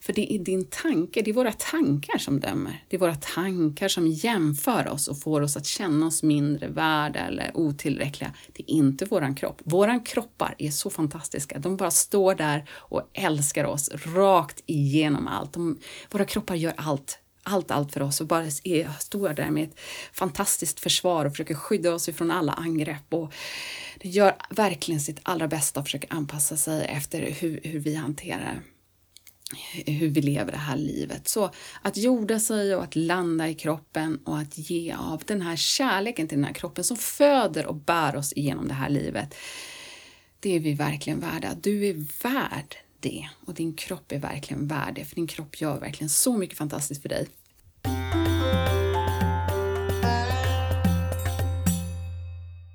För 0.01 0.13
det 0.13 0.33
är 0.33 0.39
din 0.39 0.65
tanke, 0.65 1.21
det 1.21 1.31
är 1.31 1.33
våra 1.33 1.53
tankar 1.53 2.17
som 2.17 2.39
dömer. 2.39 2.83
Det 2.87 2.95
är 2.95 2.99
våra 2.99 3.15
tankar 3.15 3.87
som 3.87 4.07
jämför 4.07 4.87
oss 4.87 5.07
och 5.07 5.21
får 5.21 5.41
oss 5.41 5.57
att 5.57 5.65
känna 5.65 6.05
oss 6.05 6.23
mindre 6.23 6.67
värda 6.67 7.19
eller 7.19 7.51
otillräckliga. 7.53 8.33
Det 8.53 8.63
är 8.63 8.75
inte 8.75 9.05
våran 9.05 9.35
kropp. 9.35 9.61
Våran 9.63 9.99
kroppar 9.99 10.55
är 10.57 10.71
så 10.71 10.89
fantastiska. 10.89 11.59
De 11.59 11.77
bara 11.77 11.91
står 11.91 12.35
där 12.35 12.69
och 12.71 13.09
älskar 13.13 13.65
oss 13.65 13.89
rakt 14.15 14.63
igenom 14.65 15.27
allt. 15.27 15.53
De, 15.53 15.79
våra 16.11 16.25
kroppar 16.25 16.55
gör 16.55 16.73
allt 16.77 17.17
allt, 17.43 17.71
allt 17.71 17.93
för 17.93 18.01
oss 18.01 18.21
och 18.21 18.27
bara 18.27 18.45
är, 18.63 18.99
står 18.99 19.29
där 19.29 19.49
med 19.49 19.63
ett 19.63 19.79
fantastiskt 20.13 20.79
försvar 20.79 21.25
och 21.25 21.31
försöker 21.31 21.55
skydda 21.55 21.93
oss 21.93 22.09
ifrån 22.09 22.31
alla 22.31 22.53
angrepp 22.53 23.13
och 23.13 23.33
det 23.99 24.09
gör 24.09 24.35
verkligen 24.49 25.01
sitt 25.01 25.19
allra 25.23 25.47
bästa 25.47 25.79
och 25.79 25.85
försöker 25.85 26.13
anpassa 26.13 26.57
sig 26.57 26.85
efter 26.85 27.31
hur, 27.39 27.59
hur 27.63 27.79
vi 27.79 27.95
hanterar 27.95 28.61
hur 29.85 30.09
vi 30.09 30.21
lever 30.21 30.51
det 30.51 30.57
här 30.57 30.75
livet. 30.75 31.27
Så 31.27 31.51
att 31.81 31.97
jorda 31.97 32.39
sig 32.39 32.75
och 32.75 32.83
att 32.83 32.95
landa 32.95 33.49
i 33.49 33.53
kroppen 33.53 34.19
och 34.25 34.37
att 34.37 34.57
ge 34.57 34.93
av 34.93 35.21
den 35.25 35.41
här 35.41 35.55
kärleken 35.55 36.27
till 36.27 36.37
den 36.37 36.45
här 36.45 36.53
kroppen 36.53 36.83
som 36.83 36.97
föder 36.97 37.65
och 37.65 37.75
bär 37.75 38.15
oss 38.15 38.33
igenom 38.33 38.67
det 38.67 38.73
här 38.73 38.89
livet. 38.89 39.35
Det 40.39 40.55
är 40.55 40.59
vi 40.59 40.73
verkligen 40.73 41.19
värda. 41.19 41.55
Du 41.61 41.85
är 41.87 42.23
värd 42.23 42.75
det 42.99 43.29
och 43.45 43.53
din 43.53 43.73
kropp 43.73 44.11
är 44.11 44.19
verkligen 44.19 44.67
värd 44.67 44.95
det, 44.95 45.05
för 45.05 45.15
din 45.15 45.27
kropp 45.27 45.61
gör 45.61 45.79
verkligen 45.79 46.09
så 46.09 46.37
mycket 46.37 46.57
fantastiskt 46.57 47.01
för 47.01 47.09
dig. 47.09 47.27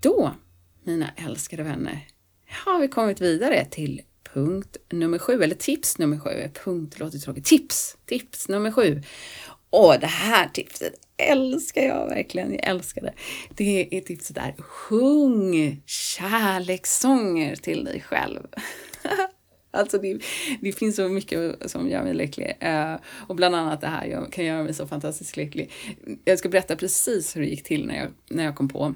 Då, 0.02 0.34
mina 0.84 1.10
älskade 1.16 1.62
vänner, 1.62 2.06
har 2.64 2.80
vi 2.80 2.88
kommit 2.88 3.20
vidare 3.20 3.64
till 3.64 4.02
punkt 4.36 4.76
nummer 4.92 5.18
sju, 5.18 5.42
eller 5.42 5.54
tips 5.54 5.98
nummer 5.98 6.18
sju. 6.18 6.30
Eh, 6.30 6.50
punkt 6.64 6.98
låter 6.98 7.18
tråkigt. 7.18 7.44
Tips! 7.44 7.96
Tips 8.06 8.48
nummer 8.48 8.70
sju. 8.70 9.02
Och 9.70 9.94
det 10.00 10.06
här 10.06 10.48
tipset 10.48 10.94
älskar 11.16 11.82
jag 11.82 12.08
verkligen. 12.08 12.52
Jag 12.52 12.64
älskar 12.64 13.02
det. 13.02 13.14
Det 13.54 13.96
är 13.96 14.00
tipset 14.00 14.36
där. 14.36 14.54
Sjung 14.58 15.82
kärlekssånger 15.86 17.56
till 17.56 17.84
dig 17.84 18.00
själv. 18.00 18.46
Alltså 19.70 19.98
det, 19.98 20.18
det, 20.60 20.72
finns 20.72 20.96
så 20.96 21.08
mycket 21.08 21.70
som 21.70 21.88
gör 21.88 22.02
mig 22.02 22.14
lycklig. 22.14 22.56
Uh, 22.64 22.96
och 23.26 23.36
bland 23.36 23.54
annat 23.54 23.80
det 23.80 23.86
här 23.86 24.30
kan 24.30 24.44
göra 24.44 24.62
mig 24.62 24.74
så 24.74 24.86
fantastiskt 24.86 25.36
lycklig. 25.36 25.70
Jag 26.24 26.38
ska 26.38 26.48
berätta 26.48 26.76
precis 26.76 27.36
hur 27.36 27.40
det 27.40 27.46
gick 27.46 27.64
till 27.64 27.86
när 27.86 27.96
jag, 27.96 28.08
när 28.28 28.44
jag 28.44 28.56
kom 28.56 28.68
på 28.68 28.94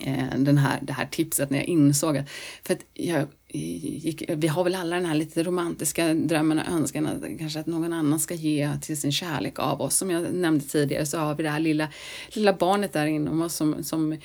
Eh, 0.00 0.38
den 0.38 0.58
här, 0.58 0.78
det 0.82 0.92
här 0.92 1.06
tipset, 1.06 1.50
när 1.50 1.58
jag 1.58 1.66
insåg 1.66 2.16
att, 2.16 2.30
för 2.62 2.74
att 2.74 2.84
jag 2.94 3.26
gick, 3.48 4.22
vi 4.28 4.48
har 4.48 4.64
väl 4.64 4.74
alla 4.74 4.96
den 4.96 5.06
här 5.06 5.14
lite 5.14 5.42
romantiska 5.42 6.14
drömmen 6.14 6.58
och 6.58 6.68
önskan 6.72 7.06
att 7.06 7.38
kanske 7.38 7.60
att 7.60 7.66
någon 7.66 7.92
annan 7.92 8.20
ska 8.20 8.34
ge 8.34 8.70
till 8.82 9.00
sin 9.00 9.12
kärlek 9.12 9.58
av 9.58 9.80
oss. 9.80 9.96
Som 9.96 10.10
jag 10.10 10.34
nämnde 10.34 10.64
tidigare 10.64 11.06
så 11.06 11.18
har 11.18 11.34
vi 11.34 11.42
det 11.42 11.50
här 11.50 11.60
lilla, 11.60 11.88
lilla 12.28 12.52
barnet 12.52 12.92
där 12.92 13.06
inom 13.06 13.42
oss 13.42 13.54
som, 13.54 13.84
som 13.84 14.18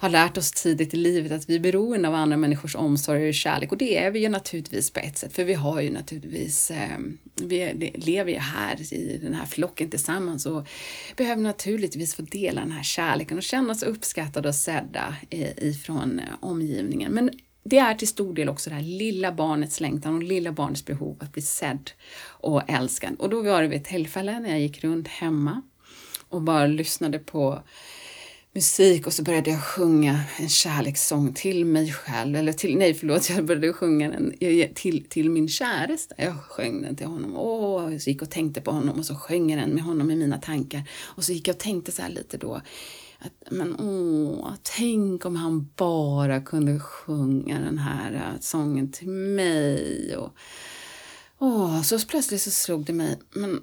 har 0.00 0.08
lärt 0.08 0.36
oss 0.36 0.50
tidigt 0.50 0.94
i 0.94 0.96
livet 0.96 1.32
att 1.32 1.48
vi 1.48 1.54
är 1.54 1.60
beroende 1.60 2.08
av 2.08 2.14
andra 2.14 2.36
människors 2.36 2.76
omsorg 2.76 3.28
och 3.28 3.34
kärlek 3.34 3.72
och 3.72 3.78
det 3.78 3.98
är 3.98 4.10
vi 4.10 4.20
ju 4.20 4.28
naturligtvis 4.28 4.90
på 4.90 5.00
ett 5.00 5.18
sätt 5.18 5.32
för 5.32 5.44
vi 5.44 5.54
har 5.54 5.80
ju 5.80 5.90
naturligtvis, 5.90 6.70
ehm, 6.70 7.18
vi 7.34 7.92
lever 7.94 8.32
ju 8.32 8.38
här 8.38 8.94
i 8.94 9.20
den 9.22 9.34
här 9.34 9.46
flocken 9.46 9.90
tillsammans 9.90 10.46
och 10.46 10.66
behöver 11.16 11.42
naturligtvis 11.42 12.14
få 12.14 12.22
dela 12.22 12.60
den 12.60 12.72
här 12.72 12.82
kärleken 12.82 13.36
och 13.36 13.42
känna 13.42 13.72
oss 13.72 13.82
uppskattade 13.82 14.48
och 14.48 14.54
sedda 14.54 15.14
eh, 15.30 15.68
ifrån 15.68 16.18
eh, 16.18 16.34
omgivningen. 16.40 17.12
Men 17.12 17.30
det 17.64 17.78
är 17.78 17.94
till 17.94 18.08
stor 18.08 18.34
del 18.34 18.48
också 18.48 18.70
det 18.70 18.76
här 18.76 18.82
lilla 18.82 19.32
barnets 19.32 19.80
längtan 19.80 20.14
och 20.14 20.22
lilla 20.22 20.52
barnets 20.52 20.84
behov 20.84 21.16
att 21.20 21.32
bli 21.32 21.42
sedd 21.42 21.90
och 22.22 22.70
älskad. 22.70 23.16
Och 23.18 23.30
då 23.30 23.42
var 23.42 23.62
det 23.62 23.68
vid 23.68 23.80
ett 23.80 23.88
tillfälle 23.88 24.40
när 24.40 24.50
jag 24.50 24.60
gick 24.60 24.84
runt 24.84 25.08
hemma 25.08 25.62
och 26.28 26.42
bara 26.42 26.66
lyssnade 26.66 27.18
på 27.18 27.62
musik 28.54 29.06
och 29.06 29.12
så 29.12 29.22
började 29.22 29.50
jag 29.50 29.64
sjunga 29.64 30.20
en 30.38 30.48
kärlekssång 30.48 31.34
till 31.34 31.64
mig 31.64 31.92
själv, 31.92 32.36
eller 32.36 32.52
till, 32.52 32.76
nej 32.76 32.94
förlåt, 32.94 33.30
jag 33.30 33.44
började 33.44 33.72
sjunga 33.72 34.10
den 34.10 34.34
till, 34.74 35.06
till 35.08 35.30
min 35.30 35.48
käresta. 35.48 36.14
Jag 36.18 36.36
sjöng 36.36 36.82
den 36.82 36.96
till 36.96 37.06
honom 37.06 37.36
och 37.36 38.02
så 38.02 38.10
gick 38.10 38.22
och 38.22 38.30
tänkte 38.30 38.60
på 38.60 38.70
honom 38.70 38.98
och 38.98 39.06
så 39.06 39.14
sjöng 39.14 39.50
jag 39.50 39.60
den 39.60 39.70
med 39.70 39.84
honom 39.84 40.10
i 40.10 40.16
mina 40.16 40.38
tankar. 40.38 40.82
Och 41.00 41.24
så 41.24 41.32
gick 41.32 41.48
jag 41.48 41.54
och 41.54 41.60
tänkte 41.60 41.92
så 41.92 42.02
här 42.02 42.10
lite 42.10 42.36
då, 42.36 42.60
att, 43.18 43.52
men 43.52 43.80
åh, 43.80 44.54
tänk 44.62 45.24
om 45.24 45.36
han 45.36 45.70
bara 45.76 46.40
kunde 46.40 46.80
sjunga 46.80 47.60
den 47.60 47.78
här 47.78 48.14
äh, 48.14 48.40
sången 48.40 48.92
till 48.92 49.08
mig. 49.08 50.16
Och, 50.16 50.30
åh, 51.38 51.82
så 51.82 51.98
plötsligt 51.98 52.42
så 52.42 52.50
slog 52.50 52.84
det 52.84 52.92
mig, 52.92 53.18
men 53.30 53.60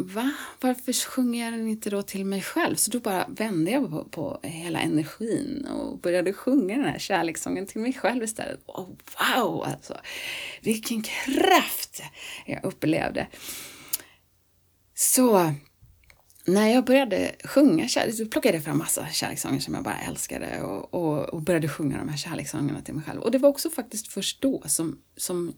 va? 0.00 0.30
Varför 0.60 0.92
sjunger 0.92 1.44
jag 1.44 1.52
den 1.52 1.68
inte 1.68 1.90
då 1.90 2.02
till 2.02 2.24
mig 2.24 2.42
själv? 2.42 2.76
Så 2.76 2.90
då 2.90 3.00
bara 3.00 3.26
vände 3.28 3.70
jag 3.70 3.90
på, 3.90 4.04
på 4.04 4.40
hela 4.42 4.80
energin 4.80 5.66
och 5.66 5.98
började 5.98 6.32
sjunga 6.32 6.76
den 6.76 6.84
här 6.84 6.98
kärlekssången 6.98 7.66
till 7.66 7.80
mig 7.80 7.92
själv 7.92 8.22
istället. 8.22 8.60
Oh, 8.66 8.88
wow, 9.36 9.64
alltså! 9.64 9.96
Vilken 10.62 11.02
kraft 11.02 12.02
jag 12.46 12.64
upplevde! 12.64 13.26
Så 14.94 15.54
när 16.46 16.68
jag 16.68 16.84
började 16.84 17.34
sjunga 17.44 17.88
kärlek, 17.88 18.14
så 18.14 18.26
plockade 18.26 18.56
jag 18.56 18.64
fram 18.64 18.78
massa 18.78 19.08
kärlekssånger 19.08 19.60
som 19.60 19.74
jag 19.74 19.84
bara 19.84 19.98
älskade 19.98 20.62
och, 20.62 20.94
och, 20.94 21.18
och, 21.18 21.42
började 21.42 21.68
sjunga 21.68 21.98
de 21.98 22.08
här 22.08 22.16
kärlekssångerna 22.16 22.80
till 22.82 22.94
mig 22.94 23.04
själv. 23.04 23.20
Och 23.20 23.30
det 23.30 23.38
var 23.38 23.48
också 23.48 23.70
faktiskt 23.70 24.08
först 24.08 24.42
då 24.42 24.62
som, 24.66 24.98
som 25.16 25.54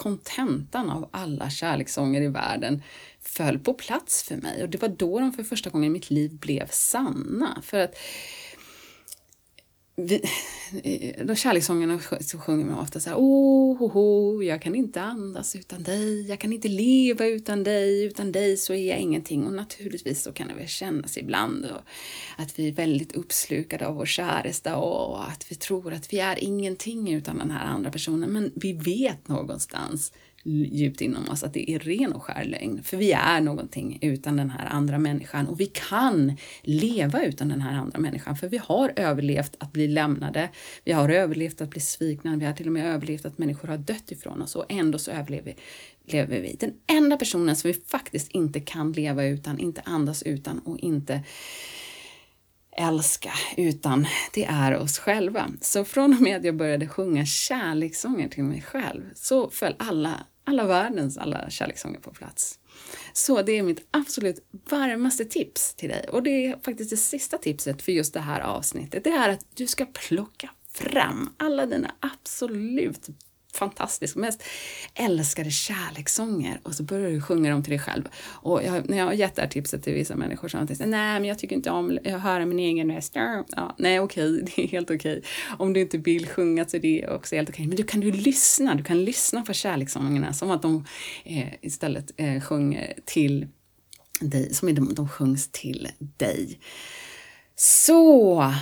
kontentan 0.00 0.90
av 0.90 1.08
alla 1.12 1.50
kärlekssånger 1.50 2.22
i 2.22 2.28
världen 2.28 2.82
föll 3.22 3.58
på 3.58 3.74
plats 3.74 4.22
för 4.22 4.36
mig. 4.36 4.62
Och 4.62 4.68
det 4.68 4.82
var 4.82 4.88
då 4.88 5.20
de 5.20 5.32
för 5.32 5.42
första 5.42 5.70
gången 5.70 5.86
i 5.86 5.92
mitt 5.92 6.10
liv 6.10 6.38
blev 6.38 6.66
sanna. 6.70 7.62
För 7.62 7.80
att 7.80 7.94
vi, 9.96 10.22
eh, 10.82 11.26
de 11.26 11.36
kärlekssångerna 11.36 12.00
så 12.20 12.38
sjunger 12.38 12.64
man 12.64 12.78
ofta 12.78 13.00
så 13.00 13.10
här, 13.10 13.16
oh, 13.16 13.82
oh, 13.82 13.96
oh, 13.96 14.44
jag 14.44 14.62
kan 14.62 14.74
inte 14.74 15.02
andas 15.02 15.56
utan 15.56 15.82
dig, 15.82 16.28
jag 16.28 16.38
kan 16.38 16.52
inte 16.52 16.68
leva 16.68 17.26
utan 17.26 17.64
dig, 17.64 18.04
utan 18.04 18.32
dig 18.32 18.56
så 18.56 18.72
är 18.72 18.88
jag 18.88 18.98
ingenting. 18.98 19.46
Och 19.46 19.52
naturligtvis 19.52 20.22
så 20.22 20.32
kan 20.32 20.48
det 20.48 20.54
väl 20.54 20.68
kännas 20.68 21.18
ibland 21.18 21.64
och 21.64 21.80
att 22.36 22.58
vi 22.58 22.68
är 22.68 22.72
väldigt 22.72 23.12
uppslukade 23.12 23.86
av 23.86 23.94
vår 23.94 24.06
käresta 24.06 24.76
och 24.76 25.28
att 25.28 25.52
vi 25.52 25.54
tror 25.54 25.92
att 25.92 26.12
vi 26.12 26.18
är 26.18 26.44
ingenting 26.44 27.12
utan 27.14 27.38
den 27.38 27.50
här 27.50 27.66
andra 27.66 27.90
personen. 27.90 28.32
Men 28.32 28.52
vi 28.56 28.72
vet 28.72 29.28
någonstans 29.28 30.12
djupt 30.44 31.00
inom 31.00 31.28
oss 31.28 31.44
att 31.44 31.54
det 31.54 31.70
är 31.70 31.78
ren 31.78 32.12
och 32.12 32.22
skär 32.22 32.44
lögn. 32.44 32.82
För 32.82 32.96
vi 32.96 33.12
är 33.12 33.40
någonting 33.40 33.98
utan 34.00 34.36
den 34.36 34.50
här 34.50 34.66
andra 34.66 34.98
människan 34.98 35.48
och 35.48 35.60
vi 35.60 35.66
kan 35.66 36.36
leva 36.62 37.22
utan 37.24 37.48
den 37.48 37.60
här 37.60 37.78
andra 37.78 37.98
människan 37.98 38.36
för 38.36 38.48
vi 38.48 38.60
har 38.64 38.92
överlevt 38.96 39.56
att 39.58 39.72
bli 39.72 39.88
lämnade. 39.88 40.48
Vi 40.84 40.92
har 40.92 41.08
överlevt 41.08 41.60
att 41.60 41.70
bli 41.70 41.80
svikna. 41.80 42.36
Vi 42.36 42.46
har 42.46 42.52
till 42.52 42.66
och 42.66 42.72
med 42.72 42.94
överlevt 42.94 43.24
att 43.24 43.38
människor 43.38 43.68
har 43.68 43.78
dött 43.78 44.12
ifrån 44.12 44.42
oss 44.42 44.56
och 44.56 44.64
ändå 44.68 44.98
så 44.98 45.10
överlever 45.10 45.54
lever 46.04 46.40
vi. 46.40 46.56
Den 46.60 46.72
enda 46.86 47.16
personen 47.16 47.56
som 47.56 47.68
vi 47.68 47.74
faktiskt 47.86 48.30
inte 48.30 48.60
kan 48.60 48.92
leva 48.92 49.24
utan, 49.24 49.58
inte 49.58 49.80
andas 49.84 50.22
utan 50.22 50.58
och 50.58 50.78
inte 50.78 51.22
älska, 52.76 53.32
utan 53.56 54.06
det 54.34 54.44
är 54.44 54.76
oss 54.76 54.98
själva. 54.98 55.50
Så 55.60 55.84
från 55.84 56.14
och 56.14 56.22
med 56.22 56.36
att 56.36 56.44
jag 56.44 56.56
började 56.56 56.88
sjunga 56.88 57.26
kärlekssånger 57.26 58.28
till 58.28 58.44
mig 58.44 58.62
själv 58.62 59.02
så 59.14 59.50
föll 59.50 59.74
alla 59.78 60.26
alla 60.44 60.66
världens 60.66 61.18
alla 61.18 61.50
kärlekssånger 61.50 62.00
på 62.00 62.10
plats. 62.10 62.58
Så 63.12 63.42
det 63.42 63.52
är 63.52 63.62
mitt 63.62 63.86
absolut 63.90 64.48
varmaste 64.70 65.24
tips 65.24 65.74
till 65.74 65.88
dig 65.88 66.08
och 66.08 66.22
det 66.22 66.46
är 66.46 66.58
faktiskt 66.62 66.90
det 66.90 66.96
sista 66.96 67.38
tipset 67.38 67.82
för 67.82 67.92
just 67.92 68.14
det 68.14 68.20
här 68.20 68.40
avsnittet. 68.40 69.04
Det 69.04 69.10
är 69.10 69.28
att 69.28 69.46
du 69.54 69.66
ska 69.66 69.86
plocka 69.86 70.50
fram 70.72 71.34
alla 71.36 71.66
dina 71.66 71.94
absolut 72.00 73.08
fantastisk, 73.56 74.16
mest 74.16 74.42
älskade 74.94 75.50
kärlekssånger 75.50 76.60
och 76.62 76.74
så 76.74 76.82
börjar 76.82 77.10
du 77.10 77.20
sjunga 77.20 77.50
dem 77.50 77.62
till 77.62 77.70
dig 77.70 77.78
själv. 77.78 78.08
Och 78.24 78.62
jag, 78.64 78.88
när 78.88 78.98
jag 78.98 79.04
har 79.04 79.12
gett 79.12 79.34
det 79.34 79.42
här 79.42 79.48
tipset 79.48 79.82
till 79.82 79.94
vissa 79.94 80.16
människor 80.16 80.48
så 80.48 80.58
har 80.58 80.64
de 80.64 80.76
sagt 80.76 80.90
nej 80.90 81.20
men 81.20 81.24
jag 81.24 81.38
tycker 81.38 81.56
inte 81.56 81.70
om 81.70 81.98
att 82.04 82.22
höra 82.22 82.46
min 82.46 82.58
egen 82.58 82.94
röst. 82.94 83.12
Ja, 83.14 83.74
nej 83.78 84.00
okej, 84.00 84.32
okay, 84.32 84.42
det 84.56 84.62
är 84.62 84.68
helt 84.68 84.90
okej. 84.90 85.18
Okay. 85.18 85.30
Om 85.58 85.72
du 85.72 85.80
inte 85.80 85.98
vill 85.98 86.28
sjunga 86.28 86.64
så 86.64 86.76
är 86.76 86.80
det 86.80 87.08
också 87.08 87.36
helt 87.36 87.48
okej. 87.48 87.62
Okay. 87.62 87.66
Men 87.66 87.76
du 87.76 87.82
kan 87.82 88.02
ju 88.02 88.12
lyssna, 88.12 88.74
du 88.74 88.84
kan 88.84 89.04
lyssna 89.04 89.42
på 89.42 89.52
kärlekssångerna 89.52 90.32
som 90.32 90.50
att 90.50 90.62
de 90.62 90.84
eh, 91.24 91.48
istället 91.62 92.12
eh, 92.16 92.40
sjunger 92.40 92.94
till 93.04 93.48
dig, 94.20 94.54
som 94.54 94.74
de, 94.74 94.94
de 94.94 95.08
sjungs 95.08 95.48
till 95.52 95.88
dig. 95.98 96.60
Så 97.56 98.54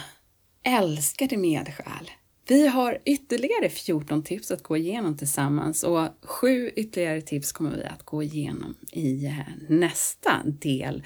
älskade 0.62 1.36
medsjäl 1.36 2.10
vi 2.48 2.66
har 2.66 2.98
ytterligare 3.04 3.68
14 3.68 4.22
tips 4.22 4.50
att 4.50 4.62
gå 4.62 4.76
igenom 4.76 5.16
tillsammans 5.16 5.82
och 5.82 6.08
sju 6.22 6.70
ytterligare 6.76 7.20
tips 7.20 7.52
kommer 7.52 7.76
vi 7.76 7.84
att 7.84 8.02
gå 8.02 8.22
igenom 8.22 8.74
i 8.92 9.26
eh, 9.26 9.38
nästa 9.68 10.42
del 10.44 11.02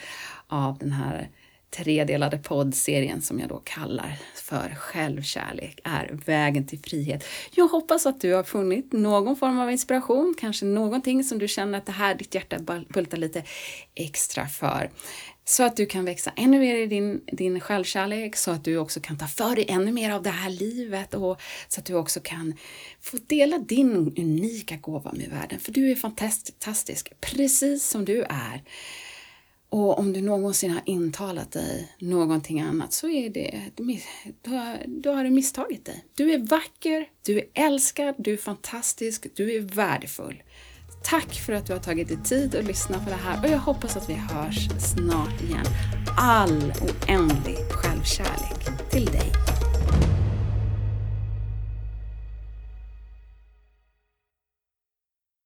av 0.47 0.79
den 0.79 0.93
här 0.93 1.31
tredelade 1.77 2.39
poddserien 2.39 3.23
som 3.23 3.41
jag 3.41 3.49
då 3.49 3.61
kallar 3.65 4.19
för 4.35 4.75
Självkärlek 4.75 5.81
är 5.85 6.19
vägen 6.27 6.67
till 6.67 6.79
frihet. 6.79 7.25
Jag 7.51 7.69
hoppas 7.69 8.07
att 8.07 8.21
du 8.21 8.33
har 8.33 8.43
funnit 8.43 8.93
någon 8.93 9.37
form 9.37 9.59
av 9.59 9.71
inspiration, 9.71 10.35
kanske 10.41 10.65
någonting 10.65 11.25
som 11.25 11.39
du 11.39 11.49
känner 11.49 11.79
att 11.79 11.87
det 11.87 11.93
här 11.93 12.15
ditt 12.15 12.35
hjärta 12.35 12.59
bultar 12.89 13.19
lite 13.19 13.43
extra 13.95 14.47
för. 14.47 14.91
Så 15.45 15.63
att 15.63 15.77
du 15.77 15.87
kan 15.87 16.05
växa 16.05 16.33
ännu 16.37 16.59
mer 16.59 16.77
i 16.77 16.87
din, 16.87 17.21
din 17.33 17.61
självkärlek, 17.61 18.37
så 18.37 18.51
att 18.51 18.65
du 18.65 18.77
också 18.77 19.01
kan 19.01 19.19
ta 19.19 19.27
för 19.27 19.57
dig 19.57 19.67
ännu 19.69 19.93
mer 19.93 20.11
av 20.11 20.23
det 20.23 20.31
här 20.31 20.51
livet 20.51 21.15
och 21.15 21.41
så 21.69 21.81
att 21.81 21.87
du 21.87 21.95
också 21.95 22.21
kan 22.21 22.55
få 23.01 23.19
dela 23.27 23.59
din 23.59 24.15
unika 24.19 24.77
gåva 24.77 25.13
med 25.13 25.29
världen. 25.31 25.59
För 25.59 25.73
du 25.73 25.91
är 25.91 25.95
fantastisk, 25.95 27.13
precis 27.21 27.89
som 27.89 28.05
du 28.05 28.23
är. 28.23 28.63
Och 29.73 29.99
om 29.99 30.13
du 30.13 30.21
någonsin 30.21 30.71
har 30.71 30.83
intalat 30.87 31.53
dig 31.53 31.93
någonting 31.99 32.61
annat 32.61 32.93
så 32.93 33.09
är 33.09 33.31
det, 33.31 33.61
då 34.87 35.13
har, 35.13 35.25
du 35.25 35.31
misstagit 35.31 35.85
dig. 35.85 36.05
Du 36.15 36.33
är 36.33 36.39
vacker, 36.39 37.09
du 37.27 37.39
är 37.39 37.45
älskad, 37.55 38.15
du 38.19 38.33
är 38.33 38.37
fantastisk, 38.37 39.27
du 39.35 39.57
är 39.57 39.61
värdefull. 39.61 40.43
Tack 41.05 41.35
för 41.35 41.53
att 41.53 41.67
du 41.67 41.73
har 41.73 41.81
tagit 41.81 42.09
dig 42.09 42.23
tid 42.25 42.55
att 42.55 42.65
lyssna 42.65 42.99
på 42.99 43.11
det 43.11 43.17
här 43.17 43.45
och 43.45 43.51
jag 43.51 43.59
hoppas 43.59 43.97
att 43.97 44.11
vi 44.11 44.15
hörs 44.15 44.69
snart 44.79 45.43
igen. 45.43 45.67
All 46.19 46.73
oändlig 46.83 47.59
självkärlek 47.71 48.91
till 48.91 49.07
dig. 49.07 49.52